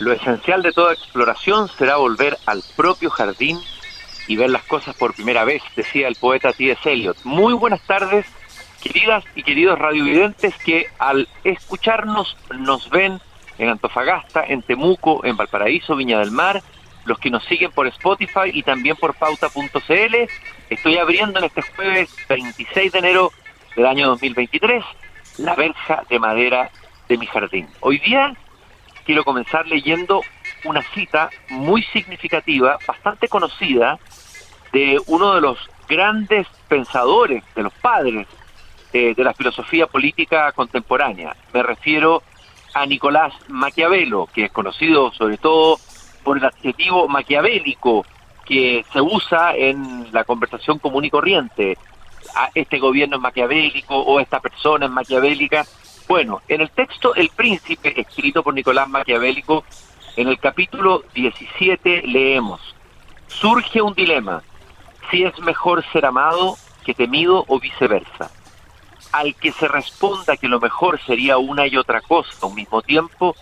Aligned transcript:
Lo 0.00 0.12
esencial 0.12 0.62
de 0.62 0.72
toda 0.72 0.92
exploración 0.92 1.68
será 1.68 1.96
volver 1.96 2.36
al 2.46 2.62
propio 2.76 3.10
jardín 3.10 3.58
y 4.26 4.36
ver 4.36 4.50
las 4.50 4.64
cosas 4.64 4.96
por 4.96 5.14
primera 5.14 5.44
vez, 5.44 5.62
decía 5.76 6.08
el 6.08 6.16
poeta 6.16 6.52
T.S. 6.52 6.90
Eliot. 6.90 7.16
Muy 7.24 7.54
buenas 7.54 7.80
tardes, 7.82 8.26
queridas 8.82 9.24
y 9.36 9.42
queridos 9.42 9.78
radiovidentes 9.78 10.56
que 10.64 10.88
al 10.98 11.28
escucharnos 11.44 12.36
nos 12.58 12.90
ven 12.90 13.20
en 13.58 13.68
Antofagasta, 13.68 14.44
en 14.44 14.62
Temuco, 14.62 15.24
en 15.24 15.36
Valparaíso, 15.36 15.94
Viña 15.94 16.18
del 16.18 16.32
Mar, 16.32 16.62
los 17.04 17.18
que 17.18 17.30
nos 17.30 17.44
siguen 17.44 17.70
por 17.70 17.86
Spotify 17.86 18.50
y 18.52 18.62
también 18.62 18.96
por 18.96 19.14
pauta.cl. 19.14 20.14
Estoy 20.70 20.98
abriendo 20.98 21.38
en 21.38 21.44
este 21.44 21.62
jueves 21.62 22.14
26 22.28 22.92
de 22.92 22.98
enero 22.98 23.32
del 23.76 23.86
año 23.86 24.08
2023 24.08 24.84
la 25.38 25.54
verja 25.54 26.02
de 26.08 26.18
madera 26.18 26.70
de 27.08 27.18
mi 27.18 27.26
jardín. 27.26 27.68
Hoy 27.80 27.98
día 27.98 28.34
quiero 29.04 29.24
comenzar 29.24 29.66
leyendo 29.66 30.22
una 30.64 30.82
cita 30.94 31.30
muy 31.50 31.82
significativa, 31.82 32.78
bastante 32.86 33.28
conocida, 33.28 33.98
de 34.72 35.00
uno 35.06 35.34
de 35.34 35.40
los 35.40 35.58
grandes 35.88 36.46
pensadores, 36.68 37.44
de 37.54 37.62
los 37.62 37.72
padres 37.74 38.26
eh, 38.92 39.14
de 39.14 39.24
la 39.24 39.34
filosofía 39.34 39.86
política 39.86 40.52
contemporánea. 40.52 41.36
Me 41.52 41.62
refiero 41.62 42.22
a 42.74 42.86
Nicolás 42.86 43.32
Maquiavelo, 43.48 44.28
que 44.32 44.46
es 44.46 44.52
conocido 44.52 45.12
sobre 45.12 45.36
todo 45.36 45.78
por 46.22 46.38
el 46.38 46.44
adjetivo 46.44 47.06
maquiavélico 47.08 48.04
que 48.44 48.84
se 48.92 49.00
usa 49.00 49.54
en 49.54 50.12
la 50.12 50.24
conversación 50.24 50.78
común 50.78 51.04
y 51.04 51.10
corriente. 51.10 51.78
Este 52.54 52.78
gobierno 52.78 53.16
es 53.16 53.22
maquiavélico 53.22 53.96
o 53.96 54.20
esta 54.20 54.40
persona 54.40 54.86
es 54.86 54.92
maquiavélica. 54.92 55.64
Bueno, 56.06 56.42
en 56.48 56.60
el 56.60 56.70
texto 56.70 57.14
El 57.14 57.30
Príncipe, 57.30 57.98
escrito 57.98 58.42
por 58.42 58.52
Nicolás 58.52 58.88
Maquiavélico, 58.88 59.64
en 60.16 60.28
el 60.28 60.38
capítulo 60.38 61.02
17 61.14 62.02
leemos, 62.02 62.60
surge 63.26 63.80
un 63.80 63.94
dilema, 63.94 64.42
si 65.10 65.24
es 65.24 65.38
mejor 65.40 65.82
ser 65.92 66.04
amado 66.04 66.56
que 66.84 66.92
temido 66.92 67.46
o 67.48 67.58
viceversa. 67.58 68.30
Al 69.12 69.34
que 69.36 69.52
se 69.52 69.66
responda 69.66 70.36
que 70.36 70.46
lo 70.46 70.60
mejor 70.60 71.00
sería 71.06 71.38
una 71.38 71.66
y 71.66 71.78
otra 71.78 72.02
cosa 72.02 72.30
a 72.42 72.46
un 72.46 72.54
mismo 72.54 72.82
tiempo, 72.82 73.34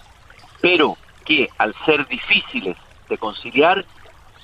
pero 0.60 0.96
que 1.24 1.48
al 1.58 1.74
ser 1.84 2.06
difíciles 2.06 2.76
de 3.08 3.18
conciliar, 3.18 3.84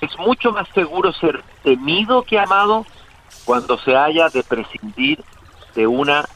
es 0.00 0.19
mucho 0.19 0.50
más 0.50 0.69
seguro 0.70 1.12
ser 1.12 1.44
temido 1.62 2.25
que 2.25 2.41
amado 2.41 2.84
cuando 3.44 3.78
se 3.78 3.97
haya 3.97 4.28
de 4.28 4.42
prescindir 4.42 5.22
de 5.77 5.86
una 5.86 6.28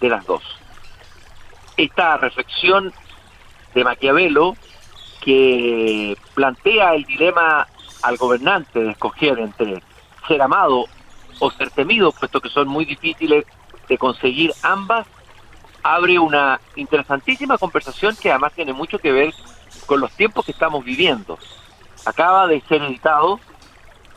de 0.00 0.08
las 0.10 0.26
dos 0.26 0.42
esta 1.76 2.16
reflexión 2.16 2.92
de 3.74 3.84
Maquiavelo 3.84 4.56
que 5.20 6.16
plantea 6.34 6.94
el 6.94 7.04
dilema 7.04 7.66
al 8.02 8.16
gobernante 8.16 8.80
de 8.80 8.90
escoger 8.90 9.38
entre 9.38 9.82
ser 10.28 10.42
amado 10.42 10.84
o 11.40 11.50
ser 11.50 11.70
temido, 11.70 12.12
puesto 12.12 12.40
que 12.40 12.48
son 12.48 12.68
muy 12.68 12.84
difíciles 12.84 13.44
de 13.88 13.98
conseguir 13.98 14.52
ambas, 14.62 15.06
abre 15.82 16.18
una 16.18 16.60
interesantísima 16.76 17.58
conversación 17.58 18.16
que 18.16 18.30
además 18.30 18.52
tiene 18.52 18.72
mucho 18.72 18.98
que 18.98 19.12
ver 19.12 19.34
con 19.86 20.00
los 20.00 20.12
tiempos 20.12 20.44
que 20.44 20.52
estamos 20.52 20.84
viviendo. 20.84 21.38
Acaba 22.06 22.46
de 22.46 22.60
ser 22.62 22.82
editado 22.82 23.40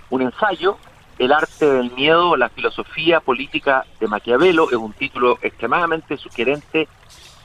un 0.09 0.21
ensayo, 0.21 0.77
El 1.19 1.31
arte 1.31 1.65
del 1.65 1.91
miedo, 1.93 2.37
la 2.37 2.49
filosofía 2.49 3.19
política 3.21 3.85
de 3.99 4.07
Maquiavelo, 4.07 4.69
es 4.69 4.77
un 4.77 4.93
título 4.93 5.39
extremadamente 5.41 6.15
sugerente 6.15 6.87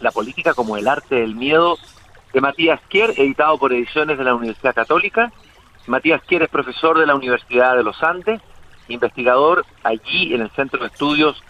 la 0.02 0.10
política 0.10 0.54
como 0.54 0.76
el 0.76 0.88
arte 0.88 1.16
del 1.16 1.34
miedo, 1.34 1.78
de 2.32 2.40
Matías 2.40 2.80
Kier, 2.88 3.10
editado 3.16 3.58
por 3.58 3.72
Ediciones 3.72 4.18
de 4.18 4.24
la 4.24 4.34
Universidad 4.34 4.74
Católica. 4.74 5.32
Matías 5.86 6.22
Kier 6.22 6.42
es 6.42 6.48
profesor 6.48 6.98
de 6.98 7.06
la 7.06 7.14
Universidad 7.14 7.76
de 7.76 7.82
los 7.82 8.02
Andes, 8.02 8.40
investigador 8.88 9.64
allí 9.82 10.34
en 10.34 10.42
el 10.42 10.50
Centro 10.50 10.80
de 10.80 10.86
Estudios 10.86 11.42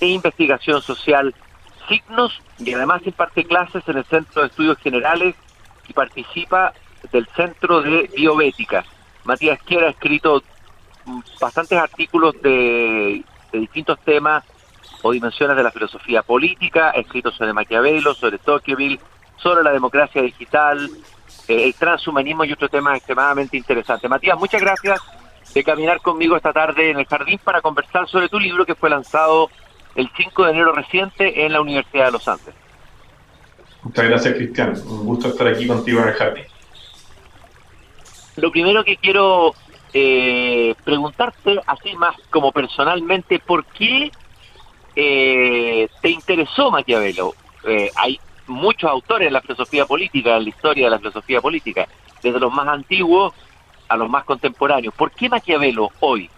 e 0.00 0.06
Investigación 0.06 0.82
Social 0.82 1.34
Signos 1.88 2.40
y 2.58 2.72
además 2.74 3.02
imparte 3.06 3.44
clases 3.44 3.88
en 3.88 3.98
el 3.98 4.04
Centro 4.04 4.42
de 4.42 4.48
Estudios 4.48 4.78
Generales 4.78 5.34
y 5.88 5.92
participa 5.92 6.72
del 7.12 7.26
Centro 7.36 7.80
de 7.80 8.10
Bioética. 8.16 8.84
Matías 9.24 9.60
Kier 9.62 9.84
ha 9.84 9.90
escrito 9.90 10.42
bastantes 11.40 11.78
artículos 11.78 12.34
de, 12.42 13.22
de 13.52 13.58
distintos 13.58 13.98
temas 14.00 14.44
o 15.02 15.12
dimensiones 15.12 15.56
de 15.56 15.62
la 15.62 15.70
filosofía 15.70 16.22
política, 16.22 16.90
escrito 16.90 17.30
sobre 17.32 17.52
Maquiavelo, 17.52 18.14
sobre 18.14 18.38
Tocqueville, 18.38 19.00
sobre 19.36 19.62
la 19.62 19.72
democracia 19.72 20.22
digital, 20.22 20.90
eh, 21.48 21.64
el 21.64 21.74
transhumanismo 21.74 22.44
y 22.44 22.52
otros 22.52 22.70
temas 22.70 22.96
extremadamente 22.96 23.56
interesantes. 23.56 24.08
Matías, 24.08 24.38
muchas 24.38 24.60
gracias 24.60 25.00
de 25.54 25.64
caminar 25.64 26.00
conmigo 26.00 26.36
esta 26.36 26.52
tarde 26.52 26.90
en 26.90 26.98
el 26.98 27.06
jardín 27.06 27.38
para 27.42 27.60
conversar 27.60 28.08
sobre 28.08 28.28
tu 28.28 28.38
libro 28.38 28.66
que 28.66 28.74
fue 28.74 28.90
lanzado 28.90 29.50
el 29.94 30.10
5 30.16 30.44
de 30.44 30.50
enero 30.50 30.72
reciente 30.72 31.44
en 31.44 31.52
la 31.52 31.60
Universidad 31.60 32.06
de 32.06 32.12
los 32.12 32.28
Andes. 32.28 32.54
Muchas 33.82 34.08
gracias, 34.08 34.34
Cristian. 34.34 34.74
Un 34.86 35.06
gusto 35.06 35.28
estar 35.28 35.46
aquí 35.46 35.66
contigo 35.66 36.00
en 36.02 36.08
el 36.08 36.14
jardín. 36.14 36.44
Lo 38.36 38.50
primero 38.50 38.84
que 38.84 38.96
quiero 38.96 39.54
eh, 39.94 40.74
preguntarte, 40.84 41.60
así 41.66 41.96
más 41.96 42.16
como 42.30 42.52
personalmente, 42.52 43.38
¿por 43.38 43.64
qué 43.64 44.10
eh, 44.96 45.88
te 46.00 46.10
interesó 46.10 46.70
Maquiavelo. 46.70 47.34
Eh, 47.64 47.90
hay 47.94 48.18
muchos 48.46 48.90
autores 48.90 49.26
en 49.26 49.34
la 49.34 49.42
filosofía 49.42 49.84
política, 49.84 50.36
en 50.36 50.44
la 50.44 50.48
historia 50.48 50.84
de 50.86 50.90
la 50.90 50.98
filosofía 50.98 51.40
política, 51.40 51.86
desde 52.22 52.40
los 52.40 52.52
más 52.52 52.66
antiguos 52.66 53.34
a 53.88 53.96
los 53.96 54.08
más 54.08 54.24
contemporáneos. 54.24 54.94
¿Por 54.94 55.10
qué 55.12 55.28
Maquiavelo 55.28 55.90
hoy? 56.00 56.30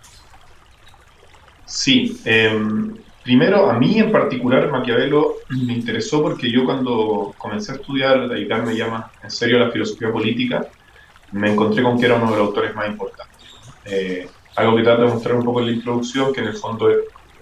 Sí, 1.65 2.21
em, 2.25 2.97
primero 3.23 3.71
a 3.71 3.75
mí 3.75 3.99
en 3.99 4.11
particular 4.11 4.71
Maquiavelo 4.71 5.35
me 5.51 5.75
interesó 5.75 6.23
porque 6.23 6.51
yo 6.51 6.65
cuando 6.65 7.35
comencé 7.39 7.73
a 7.73 7.75
estudiar, 7.77 8.19
a 8.19 8.29
dedicarme 8.29 8.75
ya 8.75 8.89
más 8.89 9.07
en 9.23 9.31
serio 9.31 9.57
a 9.59 9.67
la 9.67 9.71
filosofía 9.71 10.11
política, 10.11 10.67
me 11.33 11.53
encontré 11.53 11.83
con 11.83 11.99
que 11.99 12.07
era 12.07 12.17
uno 12.17 12.33
de 12.33 12.39
los 12.39 12.47
autores 12.49 12.75
más 12.75 12.89
importantes. 12.89 13.37
Eh, 13.85 14.29
algo 14.57 14.77
que 14.77 14.83
trato 14.83 15.03
de 15.03 15.09
mostrar 15.09 15.37
un 15.37 15.45
poco 15.45 15.61
en 15.61 15.67
la 15.67 15.73
introducción, 15.73 16.33
que 16.33 16.41
en 16.41 16.49
el 16.49 16.55
fondo 16.55 16.89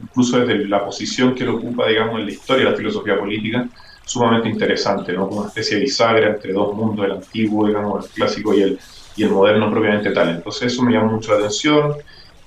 incluso 0.00 0.38
desde 0.40 0.66
la 0.66 0.84
posición 0.84 1.34
que 1.34 1.44
lo 1.44 1.56
ocupa, 1.56 1.88
digamos, 1.88 2.20
en 2.20 2.26
la 2.26 2.32
historia 2.32 2.64
de 2.64 2.70
la 2.70 2.76
filosofía 2.76 3.18
política, 3.18 3.68
sumamente 4.04 4.48
interesante, 4.48 5.12
¿no? 5.12 5.28
Como 5.28 5.40
una 5.40 5.48
especie 5.48 5.76
de 5.76 5.82
bisagra 5.82 6.28
entre 6.28 6.52
dos 6.52 6.74
mundos, 6.74 7.04
el 7.06 7.12
antiguo, 7.12 7.66
digamos, 7.66 8.04
el 8.04 8.10
clásico 8.12 8.54
y 8.54 8.62
el, 8.62 8.78
y 9.16 9.24
el 9.24 9.30
moderno 9.30 9.70
propiamente 9.70 10.12
tal. 10.12 10.30
Entonces 10.30 10.72
eso 10.72 10.82
me 10.82 10.92
llamó 10.92 11.12
mucho 11.12 11.32
la 11.32 11.38
atención. 11.38 11.96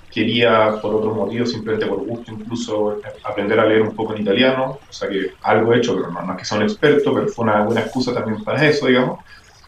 Quería, 0.09 0.79
por 0.81 0.95
otros 0.95 1.15
motivos, 1.15 1.51
simplemente 1.51 1.85
por 1.85 1.99
gusto, 1.99 2.31
incluso 2.31 3.01
aprender 3.23 3.59
a 3.59 3.65
leer 3.65 3.81
un 3.83 3.93
poco 3.95 4.15
en 4.15 4.21
italiano, 4.21 4.79
o 4.87 4.93
sea 4.93 5.07
que 5.07 5.33
algo 5.43 5.73
he 5.73 5.77
hecho, 5.77 5.95
pero 5.95 6.09
no, 6.11 6.31
es 6.31 6.37
que 6.39 6.45
sea 6.45 6.57
un 6.57 6.63
experto, 6.63 7.13
pero 7.13 7.27
fue 7.27 7.43
una 7.43 7.61
buena 7.63 7.81
excusa 7.81 8.13
también 8.13 8.43
para 8.43 8.67
eso, 8.67 8.87
digamos. 8.87 9.19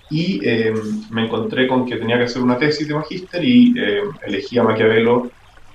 Y 0.09 0.41
eh, 0.47 0.73
me 1.11 1.25
encontré 1.25 1.67
con 1.67 1.85
que 1.85 1.97
tenía 1.97 2.17
que 2.17 2.23
hacer 2.23 2.41
una 2.41 2.57
tesis 2.57 2.87
de 2.87 2.95
magíster 2.95 3.43
y 3.43 3.73
eh, 3.77 4.01
elegí 4.25 4.57
a 4.57 4.63
Maquiavelo 4.63 5.31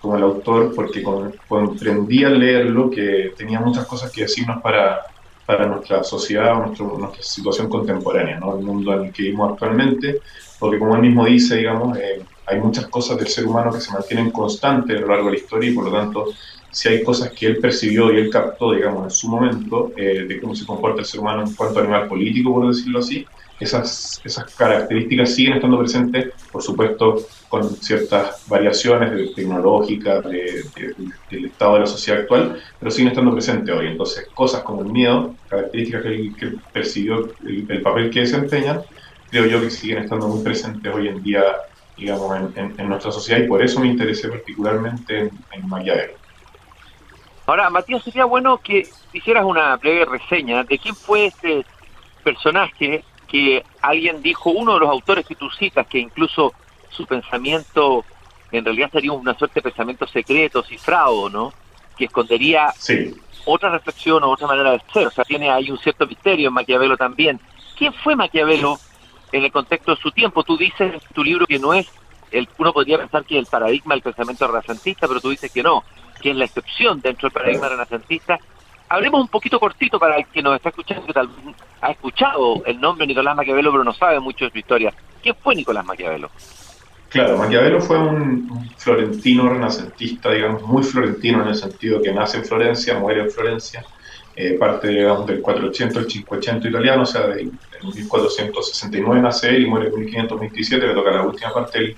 como 0.07 0.19
el 0.19 0.23
autor 0.23 0.73
porque 0.73 1.03
comprendí 1.03 2.23
al 2.23 2.39
leerlo 2.39 2.89
que 2.91 3.35
tenía 3.37 3.59
muchas 3.59 3.87
cosas 3.87 4.13
que 4.13 4.23
decirnos 4.23 4.63
para, 4.63 5.01
para 5.45 5.67
nuestra 5.67 6.05
sociedad 6.05 6.57
o 6.57 6.99
nuestra 6.99 7.23
situación 7.23 7.69
contemporánea, 7.69 8.39
¿no? 8.39 8.57
el 8.57 8.65
mundo 8.65 8.95
en 8.95 9.07
el 9.07 9.13
que 9.13 9.25
vivimos 9.25 9.53
actualmente, 9.53 10.21
porque 10.61 10.79
como 10.79 10.95
él 10.95 11.03
mismo 11.03 11.27
dice, 11.27 11.57
digamos, 11.57 11.99
eh, 11.99 12.25
hay 12.47 12.61
muchas 12.61 12.87
cosas 12.87 13.19
del 13.19 13.27
ser 13.27 13.47
humano 13.47 13.73
que 13.73 13.81
se 13.81 13.93
mantienen 13.93 14.31
constantes 14.31 14.97
a 14.97 15.01
lo 15.01 15.09
largo 15.09 15.27
de 15.27 15.33
la 15.33 15.39
historia 15.39 15.71
y 15.71 15.75
por 15.75 15.87
lo 15.87 15.93
tanto, 15.93 16.27
si 16.71 16.89
hay 16.89 17.03
cosas 17.03 17.33
que 17.33 17.47
él 17.47 17.59
percibió 17.59 18.13
y 18.13 18.19
él 18.19 18.31
captó, 18.31 18.75
digamos, 18.75 19.03
en 19.03 19.11
su 19.11 19.29
momento, 19.29 19.93
eh, 19.97 20.25
de 20.29 20.41
cómo 20.41 20.55
se 20.55 20.65
comporta 20.65 21.01
el 21.01 21.07
ser 21.07 21.19
humano 21.19 21.43
en 21.43 21.55
cuanto 21.57 21.81
a 21.81 21.83
nivel 21.83 22.07
político, 22.07 22.53
por 22.55 22.69
decirlo 22.69 23.01
así, 23.01 23.29
esas, 23.59 24.21
esas 24.25 24.55
características 24.55 25.35
siguen 25.35 25.55
estando 25.55 25.79
presentes, 25.79 26.33
por 26.53 26.63
supuesto, 26.63 27.17
con 27.49 27.75
ciertas 27.77 28.47
variaciones 28.49 29.35
tecnológicas 29.35 30.25
del 30.25 31.45
estado 31.47 31.75
de 31.75 31.81
la 31.81 31.87
sociedad 31.87 32.23
actual, 32.23 32.61
pero 32.79 32.91
siguen 32.91 33.09
estando 33.09 33.33
presentes 33.33 33.75
hoy. 33.75 33.87
Entonces, 33.87 34.29
cosas 34.35 34.63
como 34.63 34.83
el 34.83 34.89
miedo, 34.89 35.35
características 35.49 36.03
que, 36.03 36.33
que 36.39 36.53
percibió, 36.73 37.31
el, 37.47 37.83
papel 37.83 38.11
que 38.11 38.21
desempeñan, 38.21 38.83
creo 39.31 39.47
yo 39.47 39.61
que 39.61 39.71
siguen 39.71 39.99
estando 39.99 40.29
muy 40.29 40.45
presentes 40.45 40.95
hoy 40.95 41.09
en 41.09 41.23
día, 41.23 41.43
digamos, 41.97 42.37
en, 42.57 42.89
nuestra 42.89 43.11
sociedad 43.11 43.41
y 43.41 43.49
por 43.49 43.63
eso 43.63 43.81
me 43.81 43.87
interesé 43.87 44.29
particularmente 44.29 45.19
en, 45.19 45.31
en. 45.53 45.71
Ahora, 47.47 47.71
Matías, 47.71 48.03
sería 48.03 48.25
bueno 48.25 48.59
que 48.59 48.87
hicieras 49.13 49.45
una 49.45 49.77
breve 49.77 50.05
reseña 50.05 50.65
de 50.65 50.79
quién 50.79 50.95
fue 50.95 51.27
este 51.27 51.65
personaje 52.23 53.05
que 53.29 53.65
alguien 53.81 54.23
dijo, 54.23 54.51
uno 54.51 54.75
de 54.75 54.81
los 54.81 54.89
autores 54.89 55.27
que 55.27 55.35
tú 55.35 55.51
citas, 55.51 55.87
que 55.87 55.99
incluso 55.99 56.53
su 56.91 57.07
pensamiento 57.07 58.05
en 58.53 58.65
realidad 58.65 58.91
sería 58.93 59.13
una 59.13 59.37
suerte 59.37 59.61
de 59.61 59.63
pensamiento 59.63 60.07
secreto, 60.07 60.63
cifrado, 60.63 61.29
¿no? 61.29 61.53
Que 61.97 62.05
escondería 62.05 62.73
otra 63.45 63.71
reflexión 63.71 64.23
o 64.23 64.31
otra 64.31 64.47
manera 64.47 64.73
de 64.73 64.81
ser. 64.93 65.09
O 65.09 65.11
sea, 65.11 65.25
tiene 65.25 65.51
ahí 65.51 65.71
un 65.71 65.79
cierto 65.79 66.07
misterio 66.07 66.49
en 66.49 66.55
Maquiavelo 66.55 66.97
también. 66.97 67.41
¿Quién 67.77 67.93
fue 67.93 68.15
Maquiavelo 68.15 68.79
en 69.33 69.45
el 69.45 69.53
contexto 69.53 69.95
de 69.95 70.01
su 70.01 70.11
tiempo. 70.11 70.43
Tú 70.43 70.57
dices 70.57 70.95
en 70.95 71.01
tu 71.15 71.23
libro 71.23 71.47
que 71.47 71.59
no 71.59 71.75
es, 71.75 71.87
el, 72.31 72.49
uno 72.59 72.73
podría 72.73 72.99
pensar 72.99 73.25
que 73.25 73.37
es 73.37 73.41
el 73.41 73.51
paradigma 73.51 73.95
del 73.95 74.03
pensamiento 74.03 74.47
renacentista, 74.47 75.07
pero 75.07 75.21
tú 75.21 75.31
dices 75.31 75.51
que 75.53 75.63
no, 75.63 75.85
que 76.21 76.31
es 76.31 76.37
la 76.37 76.45
excepción 76.45 77.01
dentro 77.01 77.29
del 77.29 77.35
paradigma 77.35 77.69
renacentista. 77.69 78.39
Hablemos 78.89 79.21
un 79.21 79.29
poquito 79.29 79.59
cortito 79.59 79.99
para 79.99 80.17
el 80.17 80.27
que 80.27 80.43
nos 80.43 80.57
está 80.57 80.69
escuchando, 80.69 81.07
que 81.07 81.13
tal 81.13 81.29
ha 81.81 81.91
escuchado 81.91 82.63
el 82.65 82.81
nombre 82.81 83.05
de 83.05 83.09
Nicolás 83.09 83.37
Maquiavelo, 83.37 83.73
pero 83.73 83.85
no 83.85 83.93
sabe 83.93 84.21
mucho 84.21 84.45
de 84.45 84.51
su 84.51 84.59
historia. 84.59 84.93
¿Quién 85.23 85.35
fue 85.43 85.55
Nicolás 85.55 85.85
Maquiavelo? 85.85 86.31
Claro, 87.09 87.39
Maquiavelo 87.39 87.81
fue 87.81 87.99
un, 87.99 88.69
florentino 88.77 89.49
renacentista, 89.49 90.31
digamos, 90.31 90.63
muy 90.63 90.83
florentino 90.83 91.43
en 91.43 91.49
el 91.49 91.55
sentido 91.55 92.03
que 92.03 92.13
nace 92.13 92.39
en 92.39 92.45
Florencia, 92.45 92.99
muere 92.99 93.23
en 93.23 93.31
Florencia, 93.31 93.85
eh, 94.35 94.57
parte 94.59 94.89
digamos, 94.89 95.27
del 95.27 95.41
400 95.41 95.97
al 95.99 96.07
500 96.07 96.67
italiano, 96.67 97.03
o 97.03 97.07
sea, 97.07 97.25
en 97.37 97.59
1469 97.83 99.21
nace 99.21 99.49
él 99.49 99.63
y 99.63 99.67
muere 99.67 99.89
en 99.89 99.95
1527, 99.95 100.87
le 100.87 100.95
toca 100.95 101.11
la 101.11 101.23
última 101.23 101.55
parte 101.55 101.97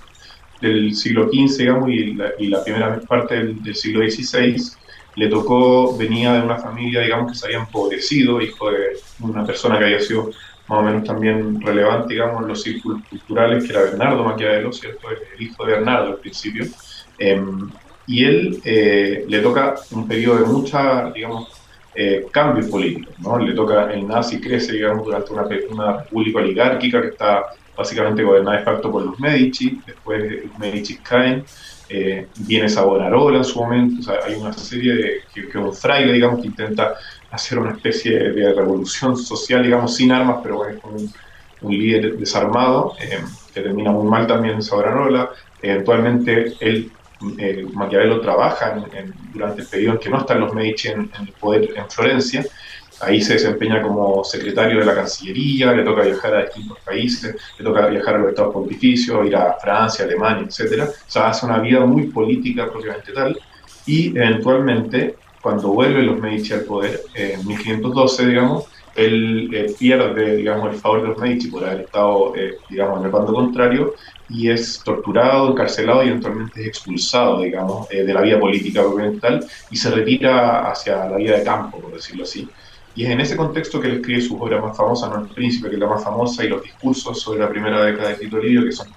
del, 0.61 0.95
siglo 0.95 1.29
XV, 1.29 1.59
digamos, 1.59 1.89
y 1.91 2.15
la, 2.15 2.63
primera 2.63 3.01
parte 3.01 3.37
del, 3.37 3.75
siglo 3.75 4.09
XVI. 4.09 4.57
Le 5.19 5.29
tocó, 5.29 5.97
venía 5.97 6.33
de 6.35 6.43
una 6.43 6.59
familia, 6.59 7.01
digamos, 7.01 7.33
que 7.33 7.39
se 7.39 7.47
había 7.47 7.59
empobrecido, 7.59 8.41
hijo 8.41 8.71
de 8.71 8.97
una 9.21 9.45
persona 9.45 9.77
que 9.77 9.87
había 9.87 10.01
sido 10.01 10.31
más 10.69 10.79
o 10.79 10.83
menos 10.83 11.03
también 11.05 11.61
relevante, 11.61 12.15
digamos, 12.15 12.43
en 12.43 12.49
los 12.49 12.63
círculos 12.63 13.03
culturales, 13.09 13.65
que 13.65 13.73
era 13.73 13.83
Bernardo 13.83 14.23
Maquiavelo, 14.23 14.73
¿cierto? 14.73 15.09
El 15.11 15.43
hijo 15.43 15.67
de 15.67 15.73
Bernardo 15.73 16.11
al 16.11 16.19
principio. 16.19 16.67
Em, 17.19 17.69
y 18.07 18.25
él 18.25 18.61
eh, 18.65 19.25
le 19.27 19.41
toca 19.41 19.75
un 19.91 20.07
periodo 20.07 20.39
de 20.39 20.47
mucha, 20.47 21.11
digamos, 21.11 21.49
eh, 21.95 22.27
cambios 22.31 22.69
políticos, 22.69 23.13
¿no? 23.19 23.39
Le 23.39 23.55
toca, 23.55 23.93
el 23.93 24.07
nazi 24.07 24.41
crece, 24.41 24.73
digamos, 24.73 25.05
durante 25.05 25.33
una, 25.33 25.49
una 25.71 26.03
república 26.03 26.39
oligárquica 26.39 27.03
que 27.03 27.09
está 27.09 27.47
básicamente 27.77 28.23
gobernada 28.23 28.59
de 28.59 28.65
facto 28.65 28.93
por 28.93 29.03
los 29.05 29.19
Medici, 29.19 29.81
después 29.87 30.45
los 30.45 30.59
Medici 30.59 30.97
caen, 30.99 31.45
eh, 31.89 32.27
viene 32.41 32.69
Savonarola 32.69 33.39
en 33.39 33.45
su 33.45 33.61
momento, 33.61 34.13
hay 34.25 34.35
una 34.35 34.53
serie 34.53 34.95
de, 34.95 35.21
que, 35.33 35.59
un 35.59 35.75
fraile, 35.75 36.13
digamos, 36.13 36.41
que 36.41 36.49
intenta 36.49 36.95
hacer 37.31 37.59
una 37.59 37.73
especie 37.73 38.19
de 38.19 38.53
revolución 38.53 39.17
social, 39.17 39.63
digamos, 39.63 39.95
sin 39.97 40.13
armas, 40.13 40.39
pero 40.43 40.57
bueno, 40.59 40.81
con 40.81 40.95
un, 40.95 41.13
líder 41.71 42.17
desarmado, 42.17 42.95
eh, 43.01 43.19
que 43.53 43.63
termina 43.63 43.91
muy 43.91 44.09
mal 44.09 44.27
también 44.27 44.55
en 44.55 44.63
Savonarola. 44.63 45.31
Eventualmente, 45.61 46.55
él, 46.61 46.93
eh, 47.39 47.67
Maquiavelo 47.73 48.21
trabaja 48.21 48.77
durante 49.33 49.63
el 49.63 49.67
periodo 49.67 49.95
en 49.95 49.99
que 49.99 50.11
no 50.11 50.19
están 50.19 50.41
los 50.41 50.55
Medici 50.55 50.89
en, 50.89 51.11
el 51.21 51.33
poder 51.41 51.71
en 51.75 51.91
Florencia. 51.91 52.45
Ahí 53.01 53.21
se 53.21 53.35
desempeña 53.35 53.83
como 53.83 54.25
secretario 54.25 54.81
de 54.81 54.87
la 54.87 54.95
Cancillería, 54.95 55.73
le 55.73 55.85
toca 55.85 56.03
viajar 56.03 56.35
a 56.35 56.45
distintos 56.45 56.79
países, 56.81 57.37
le 57.59 57.65
toca 57.65 57.87
viajar 57.87 58.17
a 58.17 58.19
los 58.19 58.29
Estados 58.31 58.53
Pontificios, 58.53 59.27
ir 59.27 59.37
a 59.37 59.57
Francia, 59.61 60.05
Alemania, 60.05 60.47
etc. 60.49 60.89
O 60.89 61.11
sea, 61.11 61.29
hace 61.29 61.47
una 61.47 61.61
vida 61.61 61.85
muy 61.87 62.09
política 62.09 62.71
propiamente 62.71 63.13
tal. 63.13 63.39
Y 63.87 64.09
eventualmente 64.09 65.17
cuando 65.41 65.69
vuelven 65.69 66.07
los 66.07 66.19
Medici 66.19 66.53
al 66.53 66.63
poder, 66.63 67.01
en 67.15 67.47
1512, 67.47 68.27
digamos, 68.27 68.67
él 68.95 69.49
eh, 69.55 69.75
pierde, 69.79 70.37
digamos, 70.37 70.75
el 70.75 70.81
favor 70.81 71.03
de 71.03 71.09
los 71.09 71.19
Medici 71.19 71.49
por 71.49 71.65
haber 71.65 71.83
estado, 71.83 72.35
eh, 72.35 72.59
digamos, 72.69 72.99
en 72.99 73.07
el 73.07 73.13
bando 73.13 73.33
contrario 73.33 73.95
y 74.29 74.51
es 74.51 74.83
torturado, 74.85 75.51
encarcelado 75.51 76.03
y 76.03 76.09
eventualmente 76.09 76.61
es 76.61 76.67
expulsado, 76.67 77.41
digamos, 77.41 77.87
eh, 77.91 78.03
de 78.03 78.13
la 78.13 78.23
vida 78.23 78.41
política 78.41 78.83
tal 79.21 79.47
y 79.71 79.77
se 79.77 79.91
retira 79.91 80.69
hacia 80.69 81.07
la 81.07 81.17
vida 81.17 81.39
de 81.39 81.45
campo, 81.45 81.81
por 81.81 81.93
decirlo 81.93 82.25
así. 82.25 82.49
Y 82.99 83.05
es 83.05 83.11
en 83.11 83.21
ese 83.21 83.37
contexto 83.37 83.81
que 83.81 83.87
él 83.87 83.95
escribe 83.99 84.21
su 84.21 84.43
obra 84.43 84.61
más 84.61 84.77
famosa, 84.77 85.09
no 85.09 85.21
El 85.21 85.29
Príncipe, 85.29 85.69
que 85.69 85.77
es 85.77 85.81
la 85.81 85.87
más 85.87 86.03
famosa, 86.03 86.45
y 86.45 86.49
los 86.49 86.61
discursos 86.65 87.21
sobre 87.21 87.39
la 87.39 87.49
primera 87.49 87.85
década 87.85 88.09
de 88.09 88.17
Tito 88.17 88.39
Livio, 88.39 88.65
que 88.65 88.73
son 88.73 88.89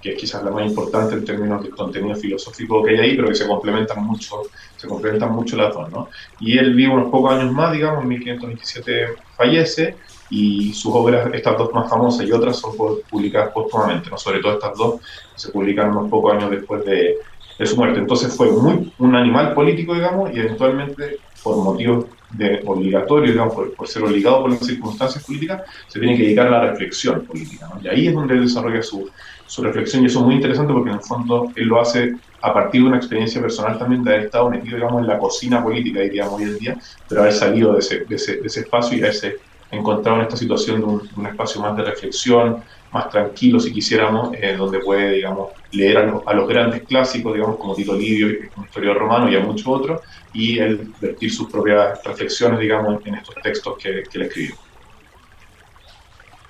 que 0.00 0.12
es 0.12 0.18
quizás 0.18 0.42
la 0.42 0.50
más 0.50 0.66
importante 0.66 1.14
en 1.14 1.26
términos 1.26 1.62
de 1.62 1.68
contenido 1.68 2.16
filosófico 2.16 2.82
que 2.82 2.92
hay 2.92 2.98
ahí, 3.00 3.16
pero 3.16 3.28
que 3.28 3.34
se 3.34 3.46
complementan 3.46 4.02
mucho, 4.02 4.40
se 4.74 4.88
complementan 4.88 5.34
mucho 5.34 5.58
las 5.58 5.74
dos, 5.74 5.90
¿no? 5.90 6.08
Y 6.38 6.56
él 6.56 6.74
vive 6.74 6.90
unos 6.90 7.10
pocos 7.10 7.32
años 7.34 7.52
más, 7.52 7.74
digamos, 7.74 8.02
en 8.02 8.08
1527 8.08 9.06
fallece, 9.36 9.98
y 10.30 10.72
sus 10.72 10.94
obras, 10.94 11.28
estas 11.34 11.58
dos 11.58 11.70
más 11.74 11.90
famosas 11.90 12.26
y 12.26 12.32
otras, 12.32 12.58
son 12.58 12.74
publicadas 13.10 13.50
póstumamente, 13.52 14.08
¿no? 14.08 14.16
Sobre 14.16 14.40
todo 14.40 14.54
estas 14.54 14.74
dos 14.74 15.02
se 15.34 15.50
publican 15.50 15.90
unos 15.90 16.08
pocos 16.08 16.32
años 16.32 16.50
después 16.50 16.82
de, 16.86 17.18
de 17.60 17.66
su 17.66 17.76
muerte. 17.76 17.98
Entonces 17.98 18.34
fue 18.34 18.50
muy 18.50 18.90
un 18.98 19.14
animal 19.14 19.52
político, 19.52 19.94
digamos, 19.94 20.34
y 20.34 20.40
eventualmente, 20.40 21.18
por 21.42 21.58
motivos 21.58 22.06
de 22.30 22.62
obligatorio, 22.64 23.32
digamos, 23.32 23.54
por, 23.76 23.86
ser 23.86 24.02
obligado 24.02 24.42
por 24.42 24.50
las 24.52 24.64
circunstancias 24.64 25.22
políticas, 25.22 25.62
se 25.86 26.00
tiene 26.00 26.16
que 26.16 26.22
dedicar 26.22 26.46
a 26.46 26.50
la 26.50 26.70
reflexión 26.70 27.20
política. 27.26 27.68
Y 27.82 27.88
ahí 27.88 28.08
es 28.08 28.14
donde 28.14 28.32
él 28.32 28.44
desarrolla 28.44 28.82
su, 28.82 29.10
su 29.46 29.62
reflexión 29.62 30.02
y 30.02 30.06
eso 30.06 30.20
es 30.20 30.24
muy 30.24 30.36
interesante 30.36 30.72
porque 30.72 30.88
en 30.88 30.96
el 30.96 31.02
fondo 31.02 31.52
él 31.54 31.66
lo 31.66 31.80
hace 31.82 32.16
a 32.40 32.54
partir 32.54 32.80
de 32.80 32.88
una 32.88 32.96
experiencia 32.96 33.42
personal 33.42 33.78
también 33.78 34.02
de 34.04 34.10
haber 34.10 34.24
estado 34.26 34.48
metido, 34.48 34.76
digamos, 34.76 35.02
en 35.02 35.08
la 35.08 35.18
cocina 35.18 35.62
política, 35.62 36.00
diríamos 36.00 36.40
hoy 36.40 36.44
en 36.44 36.58
día, 36.58 36.78
pero 37.10 37.20
haber 37.20 37.34
salido 37.34 37.74
de 37.74 37.80
ese, 37.80 38.04
de 38.06 38.16
ese, 38.16 38.36
de 38.36 38.46
ese 38.46 38.60
espacio 38.60 38.96
y 38.96 39.02
haberse 39.02 39.36
encontrado 39.70 40.16
en 40.16 40.22
esta 40.22 40.36
situación 40.36 40.80
de 40.80 40.86
un, 40.86 41.26
espacio 41.26 41.60
más 41.60 41.76
de 41.76 41.82
reflexión, 41.82 42.62
más 42.92 43.08
tranquilo, 43.08 43.60
si 43.60 43.72
quisiéramos, 43.72 44.34
eh, 44.34 44.56
donde 44.56 44.80
puede, 44.80 45.12
digamos, 45.12 45.50
leer 45.72 45.98
a, 45.98 46.34
los 46.34 46.48
grandes 46.48 46.82
clásicos, 46.82 47.34
digamos, 47.34 47.56
como 47.56 47.74
Tito 47.74 47.94
Livio, 47.94 48.28
un 48.56 48.64
historiador 48.64 48.98
romano 48.98 49.30
y 49.30 49.36
a 49.36 49.40
muchos 49.40 49.66
otros, 49.66 50.00
y 50.32 50.58
él 50.58 50.92
vertir 51.00 51.32
sus 51.32 51.50
propias 51.50 52.02
reflexiones, 52.04 52.58
digamos, 52.58 53.04
en 53.06 53.14
estos 53.14 53.34
textos 53.36 53.78
que, 53.78 54.02
que 54.02 54.18
él 54.18 54.22
escribió. 54.22 54.54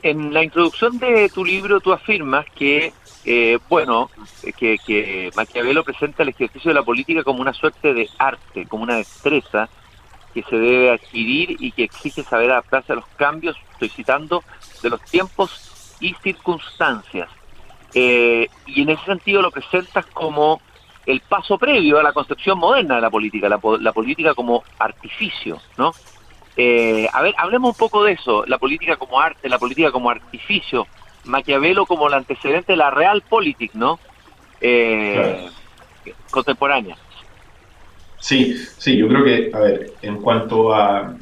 En 0.03 0.33
la 0.33 0.43
introducción 0.43 0.99
de 0.99 1.29
tu 1.29 1.45
libro 1.45 1.79
tú 1.81 1.93
afirmas 1.93 2.47
que, 2.55 2.95
eh, 3.27 3.59
bueno, 3.69 4.11
que, 4.57 4.79
que 4.79 5.31
Maquiavelo 5.37 5.85
presenta 5.85 6.23
el 6.23 6.31
ejercicio 6.31 6.71
de 6.71 6.75
la 6.75 6.83
política 6.83 7.23
como 7.23 7.43
una 7.43 7.53
suerte 7.53 7.93
de 7.93 8.09
arte, 8.19 8.67
como 8.67 8.85
una 8.85 8.97
destreza 8.97 9.69
que 10.33 10.43
se 10.45 10.57
debe 10.57 10.93
adquirir 10.93 11.57
y 11.59 11.73
que 11.73 11.85
exige 11.85 12.23
saber 12.23 12.51
adaptarse 12.51 12.93
a 12.93 12.97
los 12.97 13.07
cambios, 13.17 13.57
estoy 13.73 13.91
citando, 13.91 14.43
de 14.83 14.89
los 14.89 15.03
tiempos 15.03 15.70
y 16.01 16.15
circunstancias. 16.23 17.29
Eh, 17.95 18.49
y 18.67 18.83
en 18.83 18.91
ese 18.91 19.05
sentido 19.05 19.43
lo 19.43 19.51
presentas 19.51 20.07
como 20.07 20.61
el 21.07 21.21
paso 21.21 21.59
previo 21.59 21.99
a 21.99 22.03
la 22.03 22.13
concepción 22.13 22.59
moderna 22.59 22.97
de 22.97 23.01
la 23.01 23.11
política, 23.11 23.49
la, 23.49 23.61
la 23.81 23.93
política 23.93 24.35
como 24.35 24.63
artificio, 24.79 25.61
¿no? 25.77 25.93
Eh, 26.57 27.09
a 27.13 27.23
ver, 27.23 27.35
hablemos 27.39 27.71
un 27.71 27.77
poco 27.77 28.05
de 28.05 28.13
eso, 28.13 28.45
la 28.47 28.59
política 28.59 28.97
como 28.97 29.21
arte, 29.21 29.49
la 29.49 29.59
política 29.59 29.91
como 29.91 30.11
artificio, 30.11 30.87
Maquiavelo 31.25 31.87
como 31.87 32.09
el 32.09 32.15
antecedente 32.15 32.73
de 32.73 32.77
la 32.77 32.91
realpolitik, 32.91 33.75
¿no? 33.75 33.99
Eh, 34.61 35.49
contemporánea. 36.31 36.97
Sí, 38.19 38.57
sí, 38.79 38.97
yo 38.97 39.09
creo 39.09 39.25
que, 39.25 39.51
a 39.55 39.59
ver, 39.61 39.93
en 40.03 40.21
cuanto 40.21 40.75
a 40.75 41.15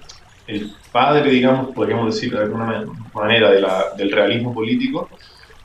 el 0.47 0.73
padre, 0.93 1.31
digamos, 1.31 1.75
podríamos 1.75 2.15
decir 2.15 2.33
de 2.33 2.43
alguna 2.43 2.85
manera 3.15 3.51
de 3.51 3.61
la, 3.61 3.87
del 3.97 4.11
realismo 4.13 4.55
político, 4.55 5.09